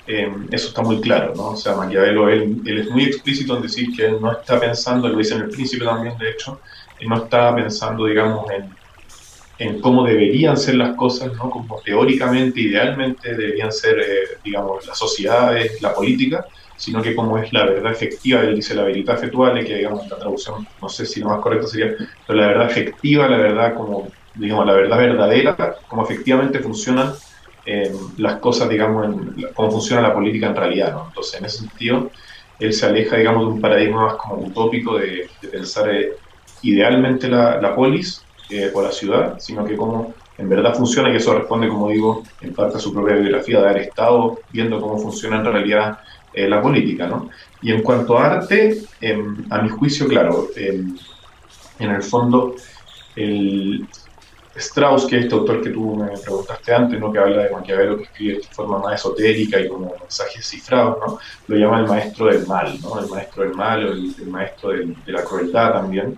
eh, 0.05 0.31
eso 0.51 0.67
está 0.67 0.81
muy 0.81 0.99
claro, 0.99 1.33
¿no? 1.35 1.49
O 1.49 1.57
sea, 1.57 1.75
Maquiavelo, 1.75 2.29
él, 2.29 2.61
él, 2.65 2.79
es 2.79 2.89
muy 2.89 3.05
explícito 3.05 3.55
en 3.55 3.63
decir 3.63 3.95
que 3.95 4.05
él 4.05 4.17
no 4.19 4.31
está 4.31 4.59
pensando, 4.59 5.07
lo 5.07 5.17
dice 5.17 5.35
en 5.35 5.43
El 5.43 5.49
Príncipe 5.49 5.85
también, 5.85 6.17
de 6.17 6.31
hecho, 6.31 6.59
él 6.99 7.07
no 7.07 7.15
está 7.17 7.55
pensando, 7.55 8.05
digamos, 8.05 8.49
en 8.51 8.69
en 9.59 9.79
cómo 9.81 10.05
deberían 10.05 10.57
ser 10.57 10.75
las 10.75 10.95
cosas, 10.95 11.33
¿no? 11.33 11.49
como 11.49 11.79
teóricamente, 11.81 12.61
idealmente 12.61 13.35
deberían 13.35 13.71
ser, 13.71 13.99
eh, 13.99 14.37
digamos, 14.43 14.85
las 14.87 14.97
sociedades, 14.97 15.81
la 15.81 15.93
política, 15.93 16.45
sino 16.75 17.01
que 17.01 17.15
como 17.15 17.37
es 17.37 17.53
la 17.53 17.65
verdad 17.65 17.91
efectiva, 17.91 18.41
él 18.41 18.55
dice 18.55 18.75
la 18.75 18.83
verità 18.83 19.13
efectual, 19.13 19.63
que 19.63 19.75
digamos 19.75 20.07
la 20.09 20.17
traducción, 20.17 20.67
no 20.81 20.89
sé 20.89 21.05
si 21.05 21.19
lo 21.19 21.27
más 21.27 21.39
correcto 21.39 21.67
sería, 21.67 21.95
pero 22.27 22.39
la 22.39 22.47
verdad 22.47 22.71
efectiva, 22.71 23.27
la 23.27 23.37
verdad 23.37 23.75
como, 23.75 24.09
digamos, 24.35 24.65
la 24.65 24.73
verdad 24.73 24.97
verdadera, 24.97 25.55
cómo 25.87 26.03
efectivamente 26.03 26.59
funcionan 26.59 27.13
eh, 27.65 27.93
las 28.17 28.39
cosas, 28.39 28.69
digamos, 28.69 29.15
cómo 29.53 29.71
funciona 29.71 30.01
la 30.01 30.13
política 30.13 30.47
en 30.47 30.55
realidad, 30.55 30.93
¿no? 30.93 31.05
Entonces, 31.07 31.39
en 31.39 31.45
ese 31.45 31.59
sentido, 31.59 32.11
él 32.59 32.73
se 32.73 32.85
aleja, 32.85 33.17
digamos, 33.17 33.45
de 33.45 33.53
un 33.53 33.61
paradigma 33.61 34.05
más 34.05 34.15
como 34.15 34.35
utópico 34.47 34.97
de, 34.97 35.29
pensar 35.49 35.89
eh, 35.89 36.13
idealmente 36.61 37.27
la, 37.29 37.73
polis 37.75 38.25
eh, 38.49 38.69
por 38.73 38.83
la 38.83 38.91
ciudad, 38.91 39.39
sino 39.39 39.63
que 39.65 39.77
cómo 39.77 40.13
en 40.37 40.49
verdad 40.49 40.75
funciona, 40.75 41.11
y 41.11 41.15
eso 41.15 41.33
responde, 41.37 41.69
como 41.69 41.89
digo, 41.89 42.23
en 42.41 42.53
parte 42.53 42.77
a 42.77 42.79
su 42.79 42.91
propia 42.91 43.15
biografía 43.15 43.61
de 43.61 43.69
haber 43.69 43.81
estado 43.83 44.39
viendo 44.51 44.81
cómo 44.81 44.97
funciona 44.97 45.37
en 45.37 45.45
realidad 45.45 45.99
la 46.33 46.59
política. 46.59 47.05
¿no? 47.05 47.29
Y 47.61 47.71
en 47.71 47.83
cuanto 47.83 48.17
a 48.17 48.25
arte, 48.25 48.81
em, 48.99 49.45
a 49.51 49.61
mi 49.61 49.69
juicio, 49.69 50.07
claro, 50.07 50.47
em, 50.55 50.97
en 51.77 51.91
el 51.91 52.01
fondo, 52.01 52.55
el 53.15 53.87
Strauss, 54.55 55.05
que 55.05 55.17
es 55.17 55.23
este 55.23 55.35
autor 55.35 55.61
que 55.61 55.71
tú 55.71 55.95
me 55.95 56.17
preguntaste 56.17 56.73
antes, 56.73 56.99
¿no? 56.99 57.11
que 57.11 57.19
habla 57.19 57.43
de 57.43 57.49
Maquiavelo, 57.49 57.97
que 57.97 58.03
escribe 58.03 58.35
de 58.35 58.43
forma 58.43 58.77
más 58.79 58.99
esotérica 58.99 59.59
y 59.59 59.67
como 59.67 59.95
mensajes 59.99 60.47
cifrados, 60.47 60.97
¿no? 60.99 61.19
lo 61.47 61.55
llama 61.55 61.79
el 61.79 61.87
maestro 61.87 62.27
del 62.27 62.45
mal, 62.45 62.79
¿no? 62.81 62.99
el 62.99 63.09
maestro 63.09 63.43
del 63.43 63.53
mal 63.55 63.85
o 63.85 63.91
el, 63.93 64.27
maestro 64.27 64.69
de 64.69 65.11
la 65.11 65.23
crueldad 65.23 65.73
también. 65.73 66.17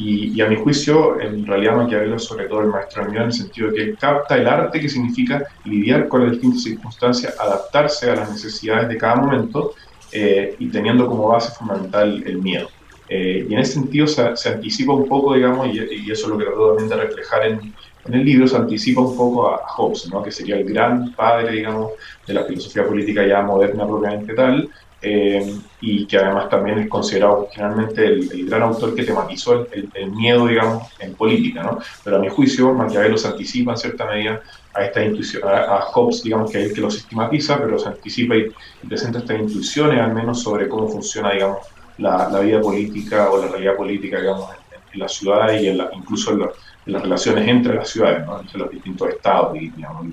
Y, 0.00 0.40
a 0.40 0.46
mi 0.46 0.54
juicio, 0.54 1.20
en 1.20 1.44
realidad 1.44 1.74
Maquiavelo 1.74 2.16
es 2.16 2.24
sobre 2.24 2.46
todo 2.46 2.60
el 2.60 2.68
maestro 2.68 3.02
del 3.02 3.10
miedo 3.10 3.24
en 3.24 3.30
el 3.30 3.36
sentido 3.36 3.70
de 3.70 3.74
que 3.74 3.96
capta 3.96 4.36
el 4.36 4.46
arte 4.46 4.80
que 4.80 4.88
significa 4.88 5.42
lidiar 5.64 6.06
con 6.06 6.22
las 6.22 6.32
distintas 6.32 6.62
circunstancias, 6.62 7.34
adaptarse 7.36 8.08
a 8.08 8.14
las 8.14 8.30
necesidades 8.30 8.88
de 8.88 8.96
cada 8.96 9.16
momento 9.16 9.74
eh, 10.12 10.54
y 10.58 10.68
teniendo 10.70 11.08
como 11.08 11.26
base 11.28 11.52
fundamental 11.52 12.22
el 12.24 12.38
miedo. 12.38 12.68
Eh, 13.08 13.46
y 13.48 13.54
en 13.54 13.60
ese 13.60 13.74
sentido 13.74 14.06
se, 14.06 14.48
anticipa 14.48 14.92
un 14.92 15.08
poco, 15.08 15.34
digamos, 15.34 15.68
y, 15.68 16.10
eso 16.10 16.26
es 16.26 16.28
lo 16.28 16.38
que 16.38 16.44
trato 16.44 16.68
también 16.68 16.88
de 16.88 16.96
reflejar 16.96 17.46
en, 17.46 17.74
en, 18.04 18.14
el 18.14 18.24
libro, 18.24 18.46
se 18.46 18.56
anticipa 18.56 19.00
un 19.00 19.16
poco 19.16 19.48
a, 19.48 19.58
Hobbes, 19.66 20.08
¿no? 20.10 20.22
que 20.22 20.30
sería 20.30 20.56
el 20.56 20.64
gran 20.64 21.12
padre, 21.14 21.52
digamos, 21.52 21.92
de 22.26 22.34
la 22.34 22.44
filosofía 22.44 22.86
política 22.86 23.26
ya 23.26 23.42
moderna 23.42 23.86
propiamente 23.86 24.34
tal, 24.34 24.68
eh, 25.00 25.54
y 25.80 26.06
que 26.06 26.18
además 26.18 26.48
también 26.48 26.80
es 26.80 26.88
considerado 26.88 27.48
generalmente 27.52 28.04
el, 28.04 28.46
gran 28.46 28.62
autor 28.62 28.96
que 28.96 29.04
tematizó 29.04 29.64
el, 29.70 30.10
miedo, 30.10 30.48
digamos, 30.48 30.88
en 30.98 31.14
política, 31.14 31.62
¿no? 31.62 31.78
Pero 32.02 32.16
a 32.16 32.18
mi 32.18 32.28
juicio, 32.28 32.74
Maquiavelo 32.74 33.16
se 33.16 33.28
anticipa 33.28 33.72
en 33.72 33.76
cierta 33.78 34.06
medida 34.06 34.42
a 34.74 34.84
esta 34.84 35.04
intuición, 35.04 35.42
a, 35.46 35.82
Hobbes, 35.92 36.24
digamos, 36.24 36.50
que 36.50 36.58
es 36.60 36.68
el 36.70 36.74
que 36.74 36.80
lo 36.80 36.90
sistematiza, 36.90 37.58
pero 37.58 37.78
se 37.78 37.88
anticipa 37.88 38.34
y, 38.34 38.50
presenta 38.88 39.20
estas 39.20 39.38
intuiciones 39.38 40.00
al 40.00 40.14
menos 40.14 40.42
sobre 40.42 40.68
cómo 40.68 40.88
funciona, 40.88 41.30
digamos, 41.30 41.58
la, 41.98 42.40
vida 42.40 42.60
política 42.60 43.30
o 43.30 43.38
la 43.38 43.48
realidad 43.48 43.76
política, 43.76 44.20
digamos, 44.20 44.50
en, 44.92 44.98
las 44.98 45.12
ciudades 45.12 45.62
y 45.62 45.68
en 45.68 45.78
la, 45.78 45.90
incluso 45.92 46.32
en, 46.32 46.40
las 46.86 47.02
relaciones 47.02 47.46
entre 47.46 47.74
las 47.74 47.88
ciudades, 47.88 48.26
¿no? 48.26 48.40
entre 48.40 48.58
los 48.58 48.70
distintos 48.70 49.08
estados, 49.10 49.52
digamos. 49.52 50.06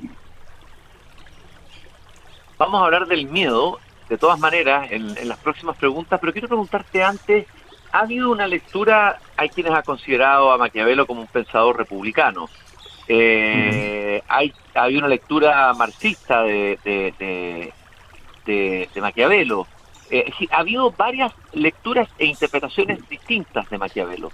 Vamos 2.57 2.81
a 2.81 2.85
hablar 2.85 3.07
del 3.07 3.27
miedo 3.27 3.79
de 4.09 4.17
todas 4.17 4.39
maneras 4.39 4.87
en, 4.91 5.27
las 5.27 5.37
próximas 5.39 5.75
preguntas, 5.77 6.19
pero 6.19 6.31
quiero 6.31 6.47
preguntarte 6.47 7.03
antes, 7.03 7.47
¿ha 7.91 7.99
habido 7.99 8.31
una 8.31 8.47
lectura, 8.47 9.19
hay 9.35 9.49
quienes 9.49 9.73
han 9.73 9.83
considerado 9.83 10.51
a 10.51 10.57
Maquiavelo 10.57 11.07
como 11.07 11.21
un 11.21 11.27
pensador 11.27 11.77
republicano? 11.77 12.49
Eh, 13.07 14.21
hay, 14.27 14.53
hay 14.73 14.97
una 14.97 15.07
lectura 15.07 15.73
marxista 15.73 16.43
de, 16.43 16.79
de, 16.83 17.73
de, 18.45 19.01
Maquiavelo. 19.01 19.67
Eh, 20.09 20.31
ha 20.51 20.57
habido 20.57 20.91
varias 20.91 21.33
lecturas 21.53 22.07
e 22.19 22.25
interpretaciones 22.25 23.07
distintas 23.09 23.69
de 23.69 23.77
Maquiavelo 23.77 24.31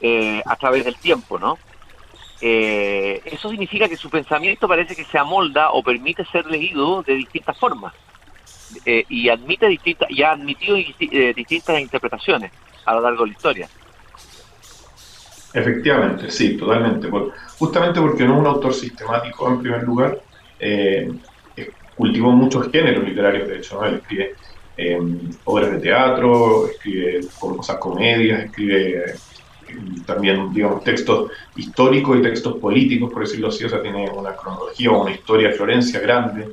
eh, 0.00 0.42
a 0.46 0.56
través 0.56 0.84
del 0.84 0.96
tiempo, 0.96 1.38
¿no? 1.38 1.58
eso 2.44 3.50
significa 3.50 3.88
que 3.88 3.96
su 3.96 4.10
pensamiento 4.10 4.66
parece 4.66 4.96
que 4.96 5.04
se 5.04 5.16
amolda 5.16 5.70
o 5.70 5.80
permite 5.80 6.24
ser 6.24 6.44
leído 6.46 7.04
de 7.04 7.14
distintas 7.14 7.56
formas. 7.56 7.94
Eh, 8.86 9.04
y 9.08 9.28
admite 9.28 9.68
distintas 9.68 10.10
y 10.10 10.22
ha 10.22 10.32
admitido 10.32 10.76
eh, 10.76 11.34
distintas 11.36 11.80
interpretaciones 11.80 12.50
a 12.84 12.94
lo 12.94 13.00
largo 13.02 13.24
de 13.24 13.30
la 13.30 13.36
historia. 13.36 13.68
Efectivamente, 15.52 16.30
sí, 16.30 16.56
totalmente. 16.56 17.08
justamente 17.58 18.00
porque 18.00 18.24
no 18.24 18.34
es 18.34 18.40
un 18.40 18.46
autor 18.46 18.72
sistemático 18.72 19.48
en 19.48 19.60
primer 19.60 19.82
lugar, 19.82 20.18
eh, 20.58 21.12
cultivó 21.94 22.32
muchos 22.32 22.70
géneros 22.72 23.04
literarios, 23.04 23.48
de 23.48 23.58
hecho, 23.58 23.84
él 23.84 23.96
escribe 23.96 24.34
obras 25.44 25.72
de 25.72 25.78
teatro, 25.78 26.66
escribe 26.68 27.20
cosas 27.38 27.76
comedias, 27.76 28.44
escribe 28.44 29.14
también, 30.06 30.52
digamos, 30.52 30.84
textos 30.84 31.30
históricos 31.56 32.18
y 32.18 32.22
textos 32.22 32.58
políticos, 32.58 33.10
por 33.12 33.22
decirlo 33.22 33.48
así, 33.48 33.64
o 33.64 33.68
sea, 33.68 33.82
tiene 33.82 34.10
una 34.10 34.34
cronología 34.34 34.90
o 34.90 35.02
una 35.02 35.12
historia 35.12 35.48
de 35.48 35.54
Florencia 35.54 36.00
grande, 36.00 36.48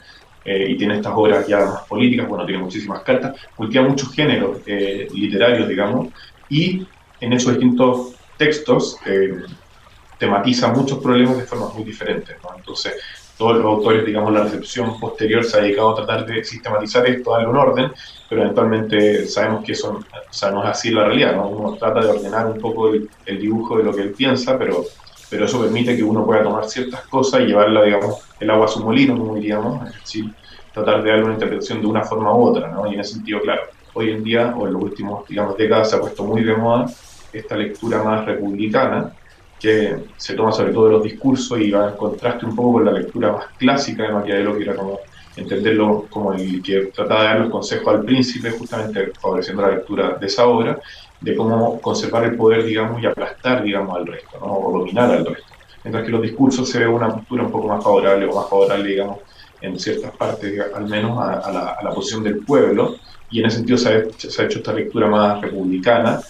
eh, 0.46 0.68
y 0.70 0.78
tiene 0.78 0.96
estas 0.96 1.14
obras 1.16 1.48
ya 1.48 1.60
más 1.66 1.84
políticas, 1.84 2.28
bueno, 2.28 2.46
tiene 2.46 2.64
muchísimas 2.64 3.02
cartas, 3.02 3.36
cultiva 3.56 3.88
muchos 3.88 4.14
géneros 4.14 4.60
eh, 4.66 5.08
literarios, 5.14 5.68
digamos, 5.68 6.08
y 6.50 6.88
en 7.20 7.34
esos 7.34 7.54
distintos 7.54 8.14
textos 8.38 8.98
eh, 9.06 9.44
tematiza 10.18 10.72
muchos 10.72 11.00
problemas 11.00 11.38
de 11.38 11.44
formas 11.44 11.74
muy 11.76 11.84
diferentes, 11.84 12.36
¿no? 12.42 12.50
Entonces, 12.56 12.94
todos 13.40 13.58
los 13.58 13.66
autores, 13.66 14.06
digamos, 14.06 14.34
la 14.34 14.44
recepción 14.44 15.00
posterior 15.00 15.44
se 15.44 15.58
ha 15.58 15.62
dedicado 15.62 15.92
a 15.92 15.96
tratar 15.96 16.26
de 16.26 16.44
sistematizar 16.44 17.08
esto, 17.08 17.32
darle 17.32 17.48
un 17.48 17.58
orden, 17.58 17.92
pero 18.28 18.42
eventualmente 18.42 19.26
sabemos 19.28 19.64
que 19.64 19.72
eso 19.72 19.94
o 19.94 20.34
sea, 20.34 20.52
no 20.52 20.62
es 20.62 20.70
así 20.70 20.92
la 20.92 21.06
realidad, 21.06 21.36
¿no? 21.36 21.48
Uno 21.48 21.78
trata 21.78 22.02
de 22.02 22.10
ordenar 22.10 22.48
un 22.48 22.60
poco 22.60 22.90
el, 22.90 23.10
el 23.26 23.40
dibujo 23.40 23.78
de 23.78 23.86
lo 23.86 23.96
que 23.96 24.02
él 24.02 24.12
piensa, 24.12 24.60
pero 24.60 24.84
pero 25.30 25.46
eso 25.46 25.62
permite 25.62 25.96
que 25.96 26.04
uno 26.04 26.26
pueda 26.26 26.44
tomar 26.44 26.68
ciertas 26.68 27.02
cosas 27.02 27.42
y 27.42 27.46
llevarla, 27.46 27.84
digamos, 27.84 28.18
el 28.40 28.50
agua 28.50 28.66
a 28.66 28.68
su 28.68 28.84
molino, 28.84 29.18
como 29.18 29.36
diríamos, 29.36 29.88
es 29.88 29.94
decir, 30.02 30.26
tratar 30.74 31.04
de 31.04 31.10
darle 31.10 31.26
una 31.26 31.34
interpretación 31.34 31.82
de 31.82 31.88
una 31.88 32.04
forma 32.04 32.36
u 32.36 32.46
otra, 32.46 32.70
¿no? 32.70 32.90
Y 32.90 32.96
en 32.96 33.00
ese 33.00 33.14
sentido, 33.14 33.40
claro, 33.42 33.62
hoy 33.94 34.12
en 34.12 34.24
día, 34.24 34.56
o 34.58 34.68
en 34.68 34.74
los 34.74 34.82
últimos, 34.82 35.28
digamos, 35.28 35.56
décadas, 35.56 35.92
se 35.92 35.96
ha 35.96 36.02
puesto 36.02 36.24
muy 36.24 36.44
de 36.44 36.56
moda 36.56 36.88
esta 37.32 37.56
lectura 37.56 38.02
más 38.02 38.26
republicana, 38.26 39.14
que 39.60 39.96
se 40.18 40.34
toma 40.36 40.52
sobre 40.52 40.72
todo 40.72 40.86
de 40.86 40.92
los 40.94 41.04
discursos 41.04 41.60
y 41.60 41.72
va 41.72 41.90
en 41.90 41.98
contraste 41.98 42.46
un 42.46 42.56
poco 42.56 42.74
con 42.74 42.86
la 42.86 42.92
lectura 42.92 43.32
más 43.34 43.46
clásica 43.58 44.04
de 44.04 44.14
Maquiavelo, 44.14 44.58
que 44.58 44.64
era 44.64 44.76
como 44.76 45.00
entenderlo 45.36 46.08
como 46.10 46.34
el 46.34 46.62
que 46.62 46.92
trataba 46.94 47.22
de 47.22 47.28
dar 47.28 47.40
los 47.42 47.50
consejos 47.50 47.88
al 47.88 48.04
príncipe, 48.04 48.52
justamente 48.52 49.12
favoreciendo 49.20 49.62
la 49.62 49.76
lectura 49.76 50.18
de 50.20 50.26
esa 50.26 50.48
obra, 50.48 50.80
de 51.22 51.36
cómo 51.36 51.82
conservar 51.82 52.26
el 52.26 52.36
poder, 52.36 52.64
digamos, 52.64 53.02
y 53.02 53.06
aplastar, 53.06 53.64
digamos, 53.64 53.96
al 53.98 54.08
resto, 54.08 54.40
¿no? 54.40 54.58
o 54.58 54.80
dominar 54.80 55.12
al 55.12 55.26
resto. 55.26 55.54
Mientras 55.84 56.06
que 56.06 56.12
los 56.12 56.22
discursos 56.22 56.70
se 56.70 56.80
ve 56.80 56.88
una 56.88 57.10
postura 57.10 57.44
un 57.44 57.52
poco 57.52 57.68
más 57.68 57.84
favorable 57.84 58.26
o 58.26 58.36
más 58.36 58.50
favorable, 58.50 58.90
digamos, 58.90 59.20
en 59.62 59.78
ciertas 59.80 60.12
partes, 60.16 60.62
al 60.74 60.88
menos, 60.88 61.18
a, 61.18 61.52
la, 61.52 61.76
a 61.80 61.84
la, 61.84 61.92
posición 61.92 62.24
del 62.24 62.38
pueblo, 62.40 62.96
y 63.30 63.40
en 63.40 63.46
ese 63.46 63.58
sentido 63.58 63.78
se 63.78 63.90
ha, 63.90 64.04
se 64.18 64.42
ha, 64.42 64.46
hecho 64.46 64.60
esta 64.60 64.74
lectura 64.74 65.08
más 65.08 65.42
republicana, 65.42 66.22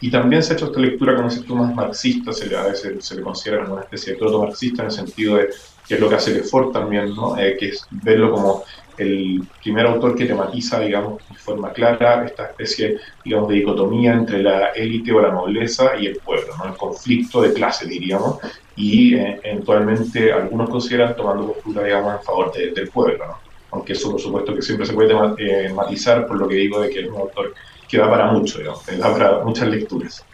y 0.00 0.10
también 0.10 0.42
se 0.42 0.52
ha 0.52 0.56
hecho 0.56 0.66
esta 0.66 0.80
lectura, 0.80 1.20
dices 1.22 1.44
tú, 1.44 1.56
más 1.56 1.74
marxista, 1.74 2.32
se 2.32 2.46
le, 2.46 2.56
a 2.56 2.64
veces 2.64 3.04
se 3.04 3.16
le 3.16 3.22
considera 3.22 3.62
como 3.62 3.74
una 3.74 3.82
especie 3.82 4.12
de 4.12 4.18
proto-marxista, 4.18 4.82
en 4.82 4.86
el 4.86 4.94
sentido 4.94 5.36
de 5.36 5.48
que 5.88 5.94
es 5.94 6.00
lo 6.00 6.08
que 6.08 6.14
hace 6.16 6.34
Lefort 6.34 6.72
también, 6.72 7.14
¿no? 7.14 7.36
Eh, 7.38 7.56
que 7.58 7.70
es 7.70 7.86
verlo 7.90 8.30
como 8.30 8.64
el 8.98 9.42
primer 9.62 9.86
autor 9.86 10.14
que 10.14 10.26
tematiza, 10.26 10.80
digamos, 10.80 11.22
de 11.28 11.36
forma 11.36 11.72
clara 11.72 12.26
esta 12.26 12.46
especie, 12.46 12.98
digamos, 13.24 13.48
de 13.48 13.56
dicotomía 13.56 14.12
entre 14.12 14.42
la 14.42 14.68
élite 14.68 15.12
o 15.12 15.20
la 15.20 15.32
nobleza 15.32 15.96
y 15.98 16.06
el 16.06 16.16
pueblo, 16.16 16.56
¿no? 16.58 16.66
El 16.66 16.76
conflicto 16.76 17.40
de 17.40 17.52
clase, 17.52 17.86
diríamos, 17.86 18.38
y 18.76 19.14
eh, 19.14 19.40
eventualmente 19.42 20.32
algunos 20.32 20.68
consideran 20.68 21.16
tomando 21.16 21.52
postura, 21.52 21.84
digamos, 21.84 22.14
en 22.18 22.22
favor 22.22 22.52
del 22.52 22.88
pueblo, 22.88 23.26
¿no? 23.26 23.38
Aunque 23.70 23.94
eso, 23.94 24.10
por 24.10 24.20
supuesto, 24.20 24.54
que 24.54 24.62
siempre 24.62 24.86
se 24.86 24.92
puede 24.92 25.14
eh, 25.38 25.72
matizar 25.72 26.26
por 26.26 26.38
lo 26.38 26.48
que 26.48 26.54
digo 26.54 26.80
de 26.80 26.90
que 26.90 27.00
es 27.00 27.08
un 27.08 27.16
autor 27.16 27.54
que 27.88 27.98
da 27.98 28.08
para 28.08 28.26
mucho, 28.26 28.58
digamos, 28.58 28.84
da 28.86 29.12
para 29.12 29.38
muchas 29.44 29.68
lecturas. 29.68 30.24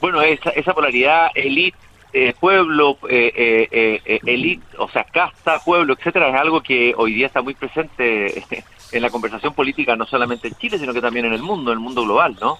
Bueno, 0.00 0.22
esa, 0.22 0.50
esa 0.50 0.72
polaridad 0.72 1.28
élite 1.34 1.76
eh, 2.16 2.32
pueblo, 2.38 2.96
eh, 3.08 3.68
eh, 3.72 4.20
elite, 4.24 4.64
o 4.78 4.88
sea, 4.88 5.02
casta, 5.02 5.58
pueblo, 5.58 5.94
etcétera, 5.94 6.28
es 6.28 6.36
algo 6.36 6.62
que 6.62 6.94
hoy 6.96 7.12
día 7.12 7.26
está 7.26 7.42
muy 7.42 7.54
presente 7.54 8.44
en 8.92 9.02
la 9.02 9.10
conversación 9.10 9.52
política, 9.52 9.96
no 9.96 10.06
solamente 10.06 10.46
en 10.46 10.54
Chile, 10.54 10.78
sino 10.78 10.94
que 10.94 11.00
también 11.00 11.26
en 11.26 11.32
el 11.32 11.42
mundo, 11.42 11.72
en 11.72 11.78
el 11.78 11.82
mundo 11.82 12.04
global, 12.04 12.36
¿no? 12.40 12.58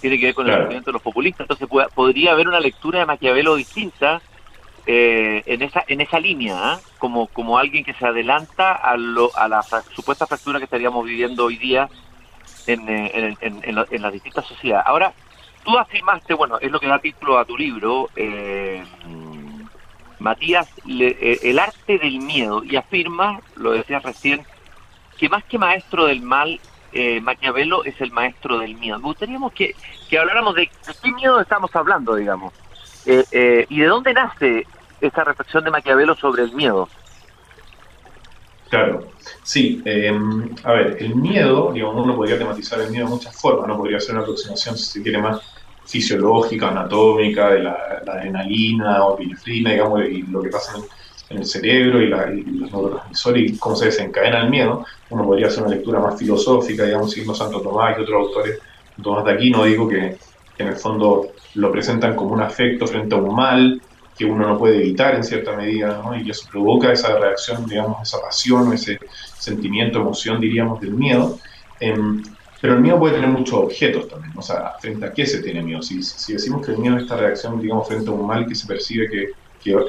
Tiene 0.00 0.18
que 0.18 0.26
ver 0.26 0.34
con 0.34 0.50
el 0.50 0.58
movimiento 0.58 0.90
de 0.90 0.94
los 0.94 1.02
populistas. 1.02 1.48
Entonces, 1.48 1.68
podría 1.94 2.32
haber 2.32 2.48
una 2.48 2.58
lectura 2.58 2.98
de 2.98 3.06
Maquiavelo 3.06 3.54
distinta 3.54 4.20
en 4.88 5.62
esa 5.62 5.84
en 5.86 6.00
esa 6.00 6.18
línea, 6.18 6.54
¿ah? 6.58 6.80
como 6.98 7.28
como 7.28 7.58
alguien 7.58 7.84
que 7.84 7.94
se 7.94 8.06
adelanta 8.06 8.72
a, 8.72 8.96
lo, 8.96 9.36
a 9.36 9.48
la 9.48 9.62
supuesta 9.94 10.26
fractura 10.26 10.58
que 10.58 10.64
estaríamos 10.64 11.04
viviendo 11.04 11.44
hoy 11.44 11.56
día 11.56 11.88
en, 12.66 12.88
en, 12.88 14.02
las 14.02 14.12
distintas 14.12 14.46
sociedades. 14.46 14.86
Ahora, 14.86 15.12
tú 15.64 15.78
afirmaste, 15.78 16.34
bueno, 16.34 16.58
es 16.60 16.70
lo 16.70 16.80
que 16.80 16.86
da 16.86 16.98
título 16.98 17.38
a 17.38 17.44
tu 17.44 17.56
libro, 17.56 18.08
eh, 18.16 18.82
Matías, 20.18 20.68
eh, 20.88 21.38
el 21.42 21.58
arte 21.58 21.98
del 21.98 22.18
miedo, 22.20 22.62
y 22.64 22.76
afirma, 22.76 23.40
lo 23.56 23.72
decías 23.72 24.02
recién, 24.02 24.44
que 25.18 25.28
más 25.28 25.44
que 25.44 25.58
maestro 25.58 26.06
del 26.06 26.22
mal, 26.22 26.60
eh, 26.92 27.20
Maquiavelo 27.20 27.84
es 27.84 28.00
el 28.00 28.12
maestro 28.12 28.58
del 28.58 28.76
miedo. 28.76 28.98
Me 28.98 29.04
gustaría 29.04 29.38
que, 29.54 29.74
que 30.08 30.18
habláramos 30.18 30.54
de, 30.54 30.70
qué 31.02 31.12
miedo 31.12 31.40
estamos 31.40 31.74
hablando, 31.74 32.14
digamos, 32.14 32.52
y 33.04 33.78
de 33.80 33.86
dónde 33.86 34.12
nace 34.12 34.66
esta 35.00 35.24
reflexión 35.24 35.62
de 35.64 35.70
Maquiavelo 35.70 36.16
sobre 36.16 36.42
el 36.42 36.52
miedo. 36.52 36.88
Claro, 38.68 39.06
sí. 39.44 39.82
a 40.64 40.72
ver, 40.72 40.96
el 40.98 41.14
miedo, 41.14 41.70
digamos, 41.72 42.04
uno 42.04 42.16
podría 42.16 42.38
tematizar 42.38 42.80
el 42.80 42.90
miedo 42.90 43.04
de 43.06 43.10
muchas 43.12 43.40
formas, 43.40 43.68
¿no? 43.68 43.76
Podría 43.76 44.00
ser 44.00 44.14
una 44.14 44.22
aproximación, 44.22 44.76
si 44.76 44.84
se 44.84 45.02
quiere, 45.02 45.18
más 45.18 45.40
fisiológica, 45.84 46.68
anatómica, 46.68 47.50
de 47.50 47.62
la, 47.62 48.02
adrenalina 48.06 49.04
o 49.04 49.14
epinefrina, 49.14 49.70
digamos, 49.70 50.04
y 50.04 50.22
lo 50.22 50.42
que 50.42 50.48
pasa 50.48 50.74
en, 51.30 51.38
el 51.38 51.46
cerebro 51.46 52.02
y, 52.02 52.08
la, 52.08 52.26
los 52.26 52.72
neurotransmisores 52.72 53.52
y 53.52 53.56
cómo 53.56 53.76
se 53.76 53.86
desencadena 53.86 54.42
el 54.42 54.50
miedo. 54.50 54.84
Uno 55.10 55.24
podría 55.24 55.46
hacer 55.46 55.62
una 55.62 55.74
lectura 55.74 56.00
más 56.00 56.18
filosófica, 56.18 56.84
digamos, 56.84 57.10
siguiendo 57.10 57.34
Santo 57.34 57.60
Tomás 57.60 57.96
y 57.98 58.02
otros 58.02 58.26
autores, 58.26 58.58
Tomás 59.00 59.24
de 59.24 59.32
Aquino, 59.32 59.64
digo 59.64 59.88
que, 59.88 60.16
en 60.58 60.68
el 60.68 60.76
fondo 60.76 61.32
lo 61.54 61.70
presentan 61.70 62.16
como 62.16 62.32
un 62.32 62.42
afecto 62.42 62.86
frente 62.86 63.14
a 63.14 63.18
un 63.18 63.34
mal 63.34 63.80
que 64.16 64.24
uno 64.24 64.46
no 64.46 64.58
puede 64.58 64.76
evitar 64.78 65.14
en 65.14 65.24
cierta 65.24 65.54
medida, 65.54 66.00
¿no? 66.02 66.16
y 66.16 66.24
que 66.24 66.30
eso 66.30 66.48
provoca 66.50 66.92
esa 66.92 67.18
reacción, 67.18 67.66
digamos, 67.66 68.02
esa 68.02 68.20
pasión, 68.20 68.72
ese 68.72 68.98
sentimiento, 69.38 70.00
emoción, 70.00 70.40
diríamos, 70.40 70.80
del 70.80 70.94
miedo. 70.94 71.38
Em, 71.80 72.22
Pero 72.60 72.74
el 72.74 72.80
miedo 72.80 72.98
puede 72.98 73.16
tener 73.16 73.28
muchos 73.28 73.54
objetos 73.54 74.08
también, 74.08 74.32
o 74.34 74.42
sea, 74.42 74.72
frente 74.80 75.04
a 75.04 75.12
qué 75.12 75.26
se 75.26 75.42
tiene 75.42 75.62
miedo. 75.62 75.82
Si, 75.82 76.02
si 76.02 76.32
decimos 76.32 76.64
que 76.64 76.72
el 76.72 76.78
miedo 76.78 76.96
es 76.96 77.02
esta 77.02 77.16
reacción, 77.16 77.60
digamos, 77.60 77.86
frente 77.86 78.08
a 78.08 78.12
un 78.12 78.26
mal 78.26 78.46
que 78.46 78.54
se 78.54 78.66
percibe 78.66 79.08
que, 79.10 79.32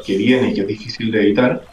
que, 0.03 0.17
viene 0.17 0.49
y 0.49 0.53
que 0.53 0.61
es 0.61 0.67
difícil 0.67 1.11
de 1.11 1.21
evitar, 1.21 1.63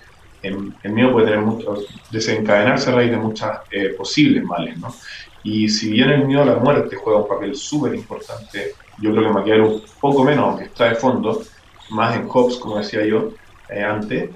el, 0.42 0.72
miedo 0.92 1.12
puede 1.12 1.26
tener 1.26 1.40
mucho, 1.40 1.78
desencadenarse 2.10 2.90
a 2.90 2.94
raíz 2.94 3.10
de 3.10 3.16
muchas 3.16 3.60
eh, 3.70 3.94
posibles 3.96 4.44
males, 4.44 4.78
¿no? 4.78 4.94
Y 5.42 5.68
si 5.68 5.90
bien 5.90 6.10
el 6.10 6.26
miedo 6.26 6.42
a 6.42 6.46
la 6.46 6.56
muerte 6.56 6.96
juega 6.96 7.20
un 7.20 7.28
papel 7.28 7.54
súper 7.56 7.94
importante, 7.94 8.74
yo 9.00 9.12
creo 9.12 9.24
que 9.24 9.32
Maquiavelo 9.32 9.74
un 9.74 9.82
poco 10.00 10.24
menos, 10.24 10.44
aunque 10.48 10.64
está 10.64 10.88
de 10.88 10.94
fondo, 10.94 11.42
más 11.90 12.16
en 12.16 12.28
Hobbes, 12.28 12.56
como 12.56 12.78
decía 12.78 13.04
yo 13.04 13.30
eh, 13.68 13.82
antes, 13.82 14.30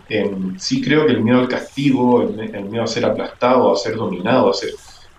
sí 0.58 0.82
creo 0.82 1.06
que 1.06 1.12
el 1.12 1.22
miedo 1.22 1.40
al 1.40 1.48
castigo, 1.48 2.22
el, 2.22 2.64
miedo 2.64 2.84
a 2.84 2.86
ser 2.86 3.04
aplastado, 3.04 3.72
a 3.72 3.76
ser 3.76 3.96
dominado, 3.96 4.50
a 4.50 4.54
ser 4.54 4.70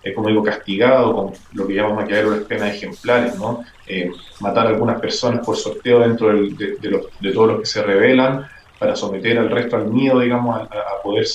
eh, 0.02 0.14
como 0.14 0.28
digo, 0.28 0.42
castigado 0.42 1.14
con 1.14 1.32
lo 1.52 1.66
que 1.66 1.74
llama 1.74 1.94
Maquiavelo 1.94 2.30
las 2.30 2.44
penas 2.44 2.74
ejemplares, 2.74 3.38
¿no? 3.38 3.62
Eh, 3.86 4.10
matar 4.40 4.66
a 4.66 4.70
algunas 4.70 4.98
personas 4.98 5.44
por 5.44 5.56
sorteo 5.56 6.00
dentro 6.00 6.28
de, 6.28 6.76
de, 7.20 7.32
todos 7.32 7.48
los 7.48 7.60
que 7.60 7.66
se 7.66 7.82
rebelan 7.82 8.46
para 8.78 8.96
someter 8.96 9.38
al 9.38 9.50
resto 9.50 9.76
al 9.76 9.88
miedo, 9.88 10.20
digamos, 10.20 10.58
a, 10.62 11.02
poder 11.02 11.26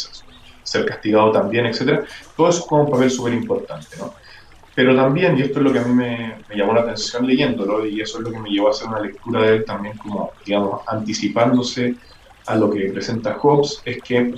ser, 0.63 0.85
castigado 0.85 1.31
también, 1.31 1.67
etcétera. 1.67 2.05
Todo 2.35 2.49
eso 2.49 2.59
es 2.61 2.65
como 2.65 2.85
un 2.85 2.91
papel 2.91 3.11
súper 3.11 3.33
importante, 3.33 3.97
¿no? 3.97 4.13
Pero 4.75 4.93
también, 4.93 5.37
y 5.37 5.41
esto 5.41 5.59
es 5.59 5.65
lo 5.65 5.71
que 5.71 5.79
a 5.79 5.83
mí 5.83 5.93
me, 5.93 6.35
llamó 6.53 6.73
la 6.73 6.81
atención 6.81 7.25
leyéndolo, 7.25 7.85
y 7.85 8.01
eso 8.01 8.17
es 8.17 8.25
lo 8.25 8.31
que 8.31 8.39
me 8.39 8.49
llevó 8.49 8.67
a 8.67 8.71
hacer 8.71 8.89
una 8.89 8.99
lectura 8.99 9.41
de 9.41 9.55
él 9.55 9.65
también 9.65 9.97
como, 9.97 10.31
digamos, 10.45 10.81
anticipándose 10.85 11.95
a 12.45 12.55
lo 12.55 12.69
que 12.69 12.91
presenta 12.91 13.35
Hobbes, 13.35 13.81
es 13.85 14.03
que 14.03 14.35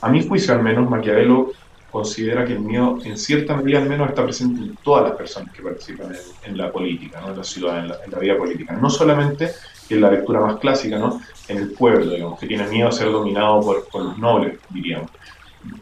a 0.00 0.08
mi 0.08 0.26
juicio 0.26 0.54
al 0.54 0.62
menos 0.62 0.88
Maquiavelo 0.88 1.52
considera 1.90 2.46
que 2.46 2.52
el 2.52 2.60
miedo, 2.60 2.96
en 3.04 3.18
cierta 3.18 3.56
medida 3.56 3.78
al 3.78 3.88
menos, 3.88 4.08
está 4.08 4.22
presente 4.24 4.62
en 4.62 4.76
todas 4.76 5.04
las 5.04 5.16
personas 5.16 5.52
que 5.52 5.62
participan 5.62 6.12
en, 6.44 6.56
la 6.56 6.70
política, 6.70 7.20
¿no? 7.20 7.30
en 7.32 7.38
la 7.38 7.44
ciudad, 7.44 7.78
en 8.04 8.10
la, 8.10 8.18
vida 8.18 8.38
política. 8.38 8.74
No 8.74 8.88
solamente, 8.88 9.50
en 9.90 10.00
la 10.00 10.10
lectura 10.10 10.40
más 10.40 10.56
clásica, 10.58 10.96
¿no? 10.96 11.20
en 11.48 11.58
el 11.58 11.72
pueblo, 11.72 12.12
digamos, 12.12 12.38
que 12.38 12.46
tiene 12.46 12.66
miedo 12.68 12.88
a 12.88 12.92
ser 12.92 13.10
dominado 13.10 13.60
por 13.60 14.04
los 14.04 14.16
nobles, 14.16 14.58
diríamos. 14.70 15.10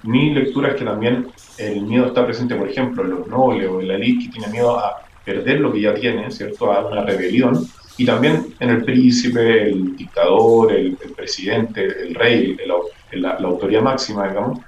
Mi 0.03 0.31
lectura 0.31 0.71
es 0.71 0.75
que 0.77 0.85
también 0.85 1.29
el 1.59 1.83
miedo 1.83 2.07
está 2.07 2.25
presente, 2.25 2.55
por 2.55 2.69
ejemplo, 2.69 3.05
en 3.05 3.11
los 3.11 3.27
nobles 3.27 3.69
o 3.69 3.81
en 3.81 3.89
la 3.89 3.95
élite 3.95 4.27
que 4.27 4.33
tiene 4.33 4.49
miedo 4.49 4.79
a 4.79 5.03
perder 5.25 5.61
lo 5.61 5.73
que 5.73 5.81
ya 5.81 5.95
tiene, 5.95 6.31
¿cierto? 6.31 6.73
A 6.73 6.87
una 6.87 7.03
rebelión. 7.03 7.67
Y 7.97 8.07
también 8.07 8.55
en 8.59 8.71
el 8.71 8.85
príncipe, 8.85 9.69
el 9.69 9.97
dictador, 9.97 10.73
el, 10.73 10.97
presidente, 11.15 11.85
el 11.85 12.15
rey, 12.15 12.57
la, 13.13 13.39
la, 13.39 13.49
autoridad 13.49 13.83
máxima, 13.83 14.29
digamos, 14.29 14.61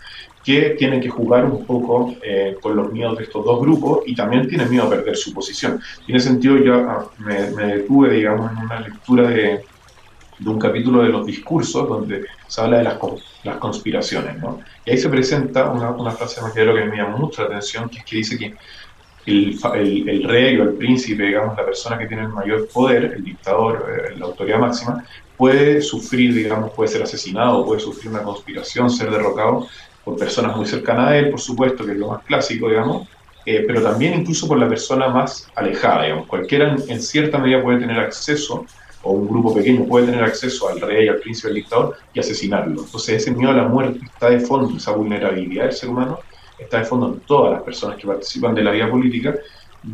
que 0.45 0.71
tienen 0.71 1.01
que 1.01 1.09
jugar 1.09 1.45
un 1.45 1.65
poco 1.65 2.15
eh, 2.23 2.57
con 2.61 2.77
los 2.77 2.93
miedos 2.93 3.19
de 3.19 3.25
estos 3.25 3.45
dos 3.45 3.61
grupos 3.61 4.01
y 4.07 4.15
también 4.15 4.49
tienen 4.49 4.69
miedo 4.69 4.85
a 4.85 4.91
perder 4.91 5.17
su 5.17 5.33
posición. 5.33 5.81
en 6.07 6.17
ese 6.17 6.29
sentido 6.29 6.59
yo 6.59 6.75
ah, 6.75 7.11
me, 7.19 7.35
detuve, 7.67 8.11
digamos, 8.11 8.51
en 8.51 8.59
una 8.59 8.81
lectura 8.81 9.29
de, 9.29 9.65
de, 10.39 10.51
un 10.51 10.59
capítulo 10.59 11.03
de 11.03 11.09
los 11.09 11.27
discursos 11.27 11.89
donde 11.89 12.25
se 12.47 12.61
habla 12.61 12.79
de 12.79 12.85
las, 12.85 12.99
las 13.45 13.57
conspiraciones, 13.57 14.39
¿no? 14.39 14.61
Y 14.85 14.91
ahí 14.91 14.99
se 14.99 15.09
presenta 15.09 15.71
una, 15.71 15.91
una 15.91 16.11
frase 16.11 16.41
de 16.41 16.47
Maquiavelo 16.47 16.75
que 16.75 16.85
me 16.85 16.97
llama 16.97 17.17
mucho 17.17 17.43
la 17.43 17.49
atención, 17.49 17.89
que 17.89 17.99
es 17.99 18.05
que 18.05 18.17
dice 18.17 18.39
que 18.39 18.55
el, 19.27 19.59
el, 20.09 20.25
rey 20.25 20.59
o 20.59 20.65
el 20.65 20.75
príncipe, 20.75 21.25
digamos, 21.25 21.57
la 21.57 21.65
persona 21.65 21.99
que 21.99 22.07
tiene 22.07 22.25
el 22.25 22.29
mayor 22.29 22.69
poder, 22.69 23.05
el 23.05 23.25
dictador, 23.25 23.87
eh, 23.89 24.19
la 24.19 24.27
autoridad 24.27 24.59
máxima, 24.59 25.05
puede 25.37 25.81
sufrir, 25.81 26.35
digamos, 26.35 26.73
puede 26.73 26.89
ser 26.89 27.03
asesinado, 27.03 27.65
puede 27.65 27.81
sufrir 27.81 28.11
una 28.11 28.23
conspiración, 28.23 28.91
ser 28.91 29.11
derrocado 29.11 29.67
por 30.05 30.17
personas 30.17 30.57
muy 30.57 30.67
cercanas 30.67 31.09
a 31.09 31.17
él, 31.17 31.31
por 31.31 31.41
supuesto, 31.41 31.85
que 31.85 31.93
es 31.93 31.99
lo 31.99 32.09
más 32.09 32.23
clásico, 32.25 32.69
digamos, 32.69 33.09
eh, 33.45 33.65
pero 33.67 33.83
también 33.83 34.15
incluso 34.15 34.47
por 34.47 34.59
la 34.59 34.69
persona 34.69 35.09
más 35.09 35.49
alejada, 35.55 36.05
digamos. 36.05 36.27
Cualquiera 36.27 36.77
en, 36.89 37.03
cierta 37.03 37.39
medida 37.39 37.63
puede 37.63 37.81
tener 37.81 37.99
acceso, 37.99 38.67
o 39.03 39.13
un 39.13 39.29
grupo 39.29 39.55
pequeño 39.55 39.85
puede 39.87 40.07
tener 40.07 40.23
acceso 40.23 40.69
al 40.69 40.81
rey, 40.81 41.09
al 41.09 41.17
príncipe, 41.17 41.49
al 41.49 41.55
dictador 41.55 41.97
y 42.15 42.21
asesinarlo. 42.21 42.83
Entonces 42.83 43.23
ese 43.23 43.31
miedo 43.33 43.51
a 43.51 43.57
la 43.57 43.69
muerte 43.69 44.01
está 44.05 44.31
de 44.31 44.41
fondo, 44.41 44.77
esa 44.77 44.93
vulnerabilidad 44.93 45.65
del 45.65 45.73
ser 45.73 45.89
humano 45.89 46.19
está 46.59 46.79
de 46.79 46.85
fondo 46.85 47.09
en 47.09 47.21
todas 47.21 47.53
las 47.53 47.63
personas 47.63 47.97
que 47.97 48.07
participan 48.07 48.55
de 48.55 48.63
la 48.63 48.71
vida 48.71 48.91
política 48.91 49.35